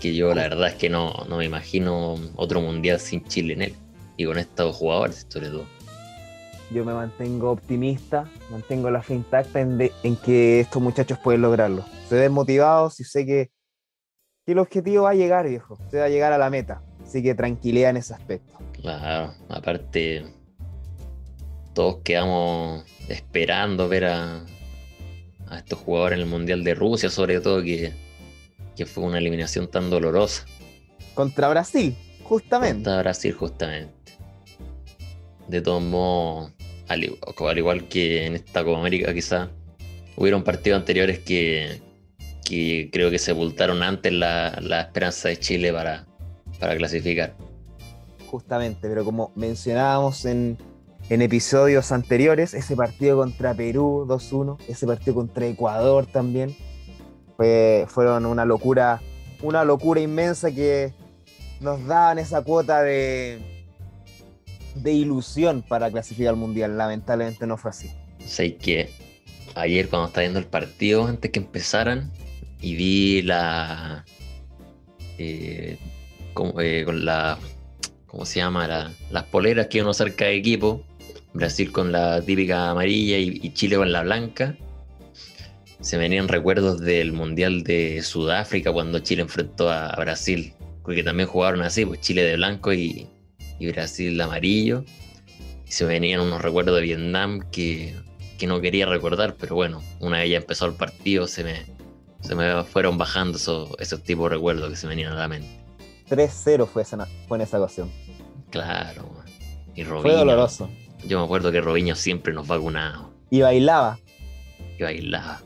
Que 0.00 0.14
yo 0.14 0.34
la 0.34 0.42
verdad 0.42 0.68
es 0.68 0.74
que 0.74 0.90
no, 0.90 1.24
no 1.28 1.36
me 1.38 1.44
imagino 1.44 2.18
otro 2.36 2.60
Mundial 2.60 2.98
sin 2.98 3.24
Chile 3.24 3.54
en 3.54 3.62
él 3.62 3.74
y 4.16 4.24
con 4.24 4.38
estos 4.38 4.76
jugadores 4.76 5.26
sobre 5.28 5.48
todo 5.48 5.66
yo 6.72 6.84
me 6.84 6.94
mantengo 6.94 7.50
optimista, 7.50 8.28
mantengo 8.50 8.90
la 8.90 9.02
fe 9.02 9.14
intacta 9.14 9.60
en, 9.60 10.16
que 10.24 10.60
estos 10.60 10.82
muchachos 10.82 11.18
pueden 11.18 11.42
lograrlo. 11.42 11.84
Se 12.08 12.16
ven 12.16 12.32
motivados 12.32 13.00
y 13.00 13.04
sé 13.04 13.26
que, 13.26 13.50
el 14.46 14.58
objetivo 14.58 15.04
va 15.04 15.10
a 15.10 15.14
llegar, 15.14 15.48
viejo. 15.48 15.78
Se 15.90 15.98
va 15.98 16.06
a 16.06 16.08
llegar 16.08 16.32
a 16.32 16.38
la 16.38 16.50
meta. 16.50 16.82
Así 17.02 17.22
que 17.22 17.34
tranquilidad 17.34 17.90
en 17.90 17.98
ese 17.98 18.12
aspecto. 18.12 18.58
Claro, 18.72 19.32
aparte, 19.48 20.24
todos 21.74 21.98
quedamos 22.02 22.84
esperando 23.08 23.88
ver 23.88 24.06
a, 24.06 24.44
estos 25.56 25.78
jugadores 25.78 26.16
en 26.16 26.24
el 26.24 26.28
Mundial 26.28 26.64
de 26.64 26.74
Rusia, 26.74 27.08
sobre 27.08 27.40
todo, 27.40 27.62
que, 27.62 27.92
que 28.74 28.86
fue 28.86 29.04
una 29.04 29.18
eliminación 29.18 29.70
tan 29.70 29.90
dolorosa. 29.90 30.44
Contra 31.14 31.48
Brasil, 31.48 31.96
justamente. 32.24 32.76
Contra 32.76 32.98
Brasil, 32.98 33.32
justamente. 33.34 33.92
De 35.48 35.60
todos 35.60 35.82
modos, 35.82 36.52
al, 36.88 37.58
igual 37.58 37.88
que 37.88 38.26
en 38.26 38.34
esta 38.34 38.64
Copa 38.64 38.80
América, 38.80 39.12
quizá 39.14 39.50
hubieron 40.16 40.42
partidos 40.44 40.80
anteriores 40.80 41.18
que, 41.20 41.80
creo 42.92 43.10
que 43.10 43.18
sepultaron 43.18 43.82
antes 43.82 44.12
la, 44.12 44.80
esperanza 44.80 45.28
de 45.28 45.38
Chile 45.38 45.72
para, 45.72 46.06
para 46.60 46.76
clasificar. 46.76 47.34
Justamente, 48.26 48.88
pero 48.88 49.04
como 49.04 49.32
mencionábamos 49.34 50.24
en, 50.24 50.58
episodios 51.08 51.92
anteriores, 51.92 52.54
ese 52.54 52.74
partido 52.74 53.18
contra 53.18 53.52
Perú 53.52 54.06
2-1, 54.08 54.58
ese 54.68 54.86
partido 54.86 55.14
contra 55.14 55.46
Ecuador 55.46 56.06
también, 56.06 56.56
fue, 57.36 57.86
fueron 57.88 58.24
una 58.24 58.44
locura, 58.44 59.02
una 59.42 59.64
locura 59.64 60.00
inmensa 60.00 60.50
que 60.50 60.94
nos 61.60 61.84
daban 61.86 62.18
esa 62.18 62.42
cuota 62.42 62.82
de, 62.82 63.51
de 64.74 64.92
ilusión 64.92 65.62
para 65.62 65.90
clasificar 65.90 66.30
al 66.30 66.36
mundial. 66.36 66.76
Lamentablemente 66.76 67.46
no 67.46 67.56
fue 67.56 67.70
así. 67.70 67.90
Sé 68.24 68.56
que 68.56 68.90
ayer 69.54 69.88
cuando 69.88 70.08
estaba 70.08 70.22
viendo 70.22 70.38
el 70.38 70.46
partido, 70.46 71.06
antes 71.06 71.30
que 71.30 71.40
empezaran, 71.40 72.10
y 72.60 72.76
vi 72.76 73.22
la. 73.22 74.04
Eh, 75.18 75.76
eh, 76.60 76.82
con 76.84 77.04
la. 77.04 77.38
¿Cómo 78.06 78.24
se 78.26 78.40
llama? 78.40 78.92
las 79.10 79.24
poleras 79.24 79.68
que 79.68 79.78
iban 79.78 79.88
a 79.88 79.90
usar 79.92 80.14
cada 80.14 80.30
equipo. 80.30 80.82
Brasil 81.34 81.72
con 81.72 81.92
la 81.92 82.20
típica 82.20 82.70
amarilla 82.70 83.16
y, 83.18 83.52
Chile 83.54 83.76
con 83.76 83.90
la 83.90 84.02
blanca. 84.02 84.54
Se 85.80 85.96
venían 85.96 86.28
recuerdos 86.28 86.80
del 86.80 87.12
Mundial 87.12 87.64
de 87.64 88.02
Sudáfrica 88.02 88.70
cuando 88.70 88.98
Chile 89.00 89.22
enfrentó 89.22 89.70
a 89.70 89.96
Brasil 89.96 90.54
porque 90.82 91.02
también 91.02 91.28
jugaron 91.28 91.62
así, 91.62 91.84
pues 91.84 92.00
Chile 92.00 92.22
de 92.22 92.36
blanco 92.36 92.72
y, 92.72 93.06
y 93.58 93.70
Brasil 93.72 94.20
amarillo. 94.20 94.84
Y 95.66 95.72
se 95.72 95.84
me 95.84 95.94
venían 95.94 96.20
unos 96.20 96.42
recuerdos 96.42 96.76
de 96.76 96.82
Vietnam 96.82 97.40
que, 97.50 97.94
que 98.38 98.46
no 98.46 98.60
quería 98.60 98.86
recordar, 98.86 99.36
pero 99.38 99.54
bueno, 99.54 99.82
una 100.00 100.18
vez 100.18 100.30
ya 100.30 100.36
empezó 100.38 100.66
el 100.66 100.74
partido, 100.74 101.26
se 101.26 101.44
me, 101.44 101.62
se 102.20 102.34
me 102.34 102.62
fueron 102.64 102.98
bajando 102.98 103.38
esos, 103.38 103.70
esos 103.78 104.02
tipos 104.02 104.28
de 104.30 104.36
recuerdos 104.36 104.70
que 104.70 104.76
se 104.76 104.86
venían 104.86 105.12
a 105.12 105.16
la 105.16 105.28
mente. 105.28 105.48
3-0 106.10 106.66
fue, 106.66 106.82
esa- 106.82 107.08
fue 107.28 107.38
en 107.38 107.42
esa 107.42 107.58
ocasión. 107.58 107.90
Claro, 108.50 109.08
y 109.74 109.82
Fue 109.84 109.92
Robinho. 110.02 110.16
doloroso. 110.18 110.68
Yo 111.06 111.18
me 111.18 111.24
acuerdo 111.24 111.50
que 111.50 111.60
Robinho 111.60 111.96
siempre 111.96 112.32
nos 112.32 112.46
vacunaba 112.46 113.08
Y 113.30 113.40
bailaba. 113.40 113.98
y 114.78 114.82
bailaba. 114.82 115.40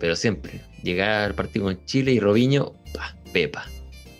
Pero 0.00 0.14
siempre, 0.14 0.60
llegaba 0.84 1.24
al 1.24 1.34
partido 1.34 1.64
con 1.64 1.84
Chile 1.84 2.12
y 2.12 2.20
Robinho, 2.20 2.74
pa, 2.94 3.16
pepa. 3.32 3.66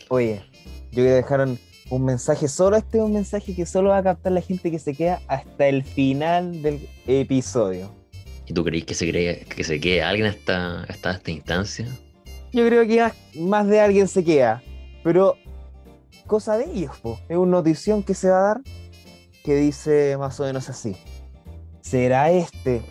Oye, 0.09 0.43
yo 0.91 1.03
quiero 1.05 1.15
dejar 1.15 1.41
un, 1.43 1.59
un 1.91 2.05
mensaje, 2.05 2.49
solo 2.49 2.77
este 2.77 2.99
es 2.99 3.05
un 3.05 3.13
mensaje 3.13 3.55
que 3.55 3.65
solo 3.67 3.91
va 3.91 3.99
a 3.99 4.03
captar 4.03 4.33
la 4.33 4.41
gente 4.41 4.71
que 4.71 4.79
se 4.79 4.95
queda 4.95 5.21
hasta 5.27 5.67
el 5.69 5.85
final 5.85 6.63
del 6.63 6.87
episodio. 7.07 7.91
¿Y 8.47 8.53
tú 8.53 8.65
crees 8.65 8.85
que 8.85 8.95
se, 8.95 9.09
cree, 9.09 9.45
que 9.45 9.65
se 9.65 9.79
quede 9.81 10.03
alguien 10.03 10.29
hasta, 10.29 10.85
hasta 10.85 11.13
esta 11.13 11.31
instancia? 11.31 11.87
Yo 12.53 12.67
creo 12.67 12.87
que 12.87 13.01
más, 13.01 13.13
más 13.37 13.67
de 13.67 13.81
alguien 13.81 14.09
se 14.09 14.25
queda, 14.25 14.63
pero 15.03 15.37
cosa 16.27 16.57
de 16.57 16.65
ellos, 16.65 16.97
po. 16.99 17.19
es 17.29 17.37
una 17.37 17.53
notición 17.59 18.03
que 18.03 18.15
se 18.15 18.31
va 18.31 18.39
a 18.39 18.43
dar 18.43 18.61
que 19.45 19.55
dice 19.55 20.17
más 20.19 20.39
o 20.41 20.45
menos 20.45 20.69
así. 20.69 20.97
¿Será 21.81 22.31
este 22.31 22.83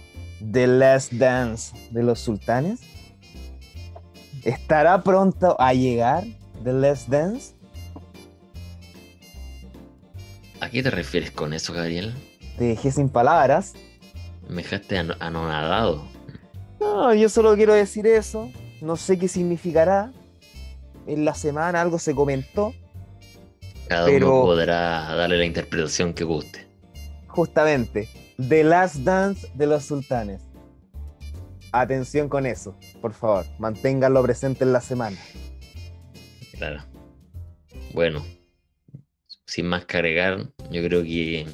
The 0.52 0.66
Last 0.66 1.14
Dance 1.14 1.76
de 1.92 2.04
los 2.04 2.20
sultanes? 2.20 2.80
¿Estará 4.44 5.04
pronto 5.04 5.56
a 5.60 5.74
llegar 5.74 6.24
The 6.64 6.74
Last 6.74 7.10
Dance? 7.10 7.57
Qué 10.78 10.84
te 10.84 10.92
refieres 10.92 11.32
con 11.32 11.54
eso, 11.54 11.74
Gabriel? 11.74 12.14
Te 12.60 12.66
dejé 12.66 12.92
sin 12.92 13.10
palabras. 13.10 13.74
Me 14.48 14.62
dejaste 14.62 15.00
ano- 15.00 15.16
anonadado. 15.20 16.08
No, 16.80 17.12
yo 17.16 17.30
solo 17.30 17.56
quiero 17.56 17.74
decir 17.74 18.06
eso. 18.06 18.52
No 18.80 18.96
sé 18.96 19.18
qué 19.18 19.28
significará. 19.28 20.12
En 21.08 21.26
la 21.26 21.34
semana 21.34 21.82
algo 21.82 21.98
se 21.98 22.14
comentó. 22.14 22.76
Cada 23.88 24.06
Pero- 24.06 24.28
uno 24.36 24.42
podrá 24.46 25.16
darle 25.16 25.40
la 25.40 25.46
interpretación 25.46 26.14
que 26.14 26.24
guste. 26.24 26.68
Justamente, 27.26 28.08
The 28.38 28.64
Last 28.64 28.98
Dance 28.98 29.48
de 29.56 29.66
los 29.66 29.84
Sultanes. 29.84 30.44
Atención 31.72 32.30
con 32.30 32.46
eso, 32.46 32.76
por 33.02 33.14
favor, 33.14 33.46
manténganlo 33.58 34.22
presente 34.22 34.64
en 34.64 34.74
la 34.74 34.82
semana. 34.82 35.18
Claro. 36.54 36.84
Bueno, 37.96 38.24
sin 39.48 39.66
más 39.66 39.86
que 39.86 39.98
agregar, 39.98 40.48
yo 40.70 40.84
creo 40.84 41.02
que 41.04 41.48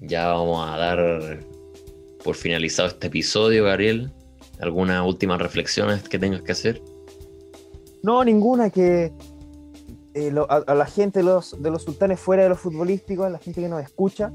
ya 0.00 0.28
vamos 0.28 0.68
a 0.68 0.76
dar 0.76 1.40
por 2.22 2.36
finalizado 2.36 2.88
este 2.88 3.06
episodio, 3.08 3.64
Gabriel. 3.64 4.12
¿Algunas 4.60 5.04
últimas 5.06 5.40
reflexiones 5.40 6.02
que 6.02 6.18
tengas 6.18 6.42
que 6.42 6.52
hacer? 6.52 6.82
No, 8.02 8.22
ninguna 8.24 8.70
que 8.70 9.12
eh, 10.14 10.30
lo- 10.30 10.50
a, 10.50 10.74
la 10.74 10.86
gente 10.86 11.20
de 11.20 11.24
los, 11.24 11.60
de 11.62 11.70
los 11.70 11.82
sultanes 11.84 12.20
fuera 12.20 12.42
de 12.42 12.48
lo 12.50 12.56
futbolístico, 12.56 13.24
a 13.24 13.30
la 13.30 13.38
gente 13.38 13.60
que 13.60 13.68
nos 13.68 13.82
escucha, 13.82 14.32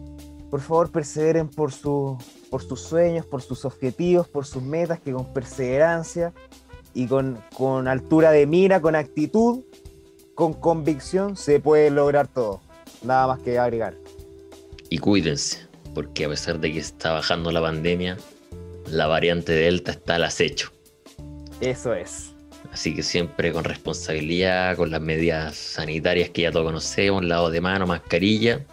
por 0.50 0.62
favor 0.62 0.92
perseveren 0.92 1.50
por, 1.50 1.72
su, 1.72 2.18
por 2.50 2.62
sus 2.64 2.82
sueños, 2.82 3.26
por 3.26 3.42
sus 3.42 3.66
objetivos, 3.66 4.28
por 4.28 4.46
sus 4.46 4.64
metas, 4.64 5.00
que 5.00 5.12
con 5.12 5.32
perseverancia 5.34 6.34
y 6.94 7.06
con, 7.08 7.40
con 7.56 7.88
altura 7.88 8.32
de 8.32 8.48
mira, 8.48 8.82
con 8.82 8.96
actitud, 8.96 9.64
con 10.36 10.54
convicción, 10.54 11.36
se 11.36 11.60
puede 11.60 11.90
lograr 11.92 12.28
todo. 12.28 12.62
Nada 13.04 13.28
más 13.28 13.40
que 13.42 13.58
agregar. 13.60 13.96
Y 14.90 14.98
cuídense, 15.00 15.66
porque 15.94 16.26
a 16.26 16.30
pesar 16.30 16.60
de 16.60 16.72
que 16.72 16.80
está 16.80 17.12
bajando 17.12 17.52
la 17.52 17.62
pandemia, 17.62 18.18
la 18.90 19.08
variante 19.08 19.52
Delta 19.54 19.92
está 19.92 20.16
al 20.16 20.24
acecho. 20.24 20.72
Eso 21.62 21.94
es. 21.94 22.32
Así 22.72 22.96
que 22.96 23.04
siempre 23.04 23.52
con 23.52 23.64
responsabilidad, 23.64 24.76
con 24.78 24.90
las 24.92 25.02
medidas 25.02 25.56
sanitarias 25.56 26.30
que 26.30 26.44
ya 26.44 26.52
todos 26.52 26.66
conocemos, 26.66 27.24
lavado 27.24 27.52
de 27.52 27.62
mano, 27.62 27.86
mascarilla. 27.86 28.66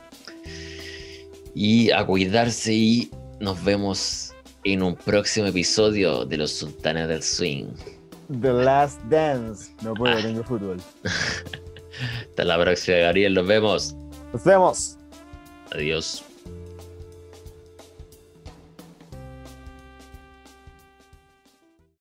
Y 1.55 1.90
a 1.90 2.05
cuidarse 2.07 2.73
y 2.73 3.11
nos 3.40 3.62
vemos 3.64 4.33
en 4.64 4.83
un 4.83 4.95
próximo 4.95 5.47
episodio 5.49 6.25
de 6.25 6.37
Los 6.37 6.53
Sultanes 6.53 7.09
del 7.09 7.23
Swing. 7.23 7.66
The 8.40 8.53
Last 8.53 9.01
Dance. 9.05 9.73
No 9.83 9.95
puedo, 9.95 10.16
Ah. 10.16 10.23
tengo 10.23 10.45
fútbol. 10.45 10.79
Hasta 12.31 12.45
la 12.45 12.59
próxima, 12.61 12.97
Gabriel. 12.99 13.35
Nos 13.35 13.47
vemos. 13.47 13.97
Nos 14.33 14.45
vemos. 14.45 14.99
Adiós. 15.73 16.30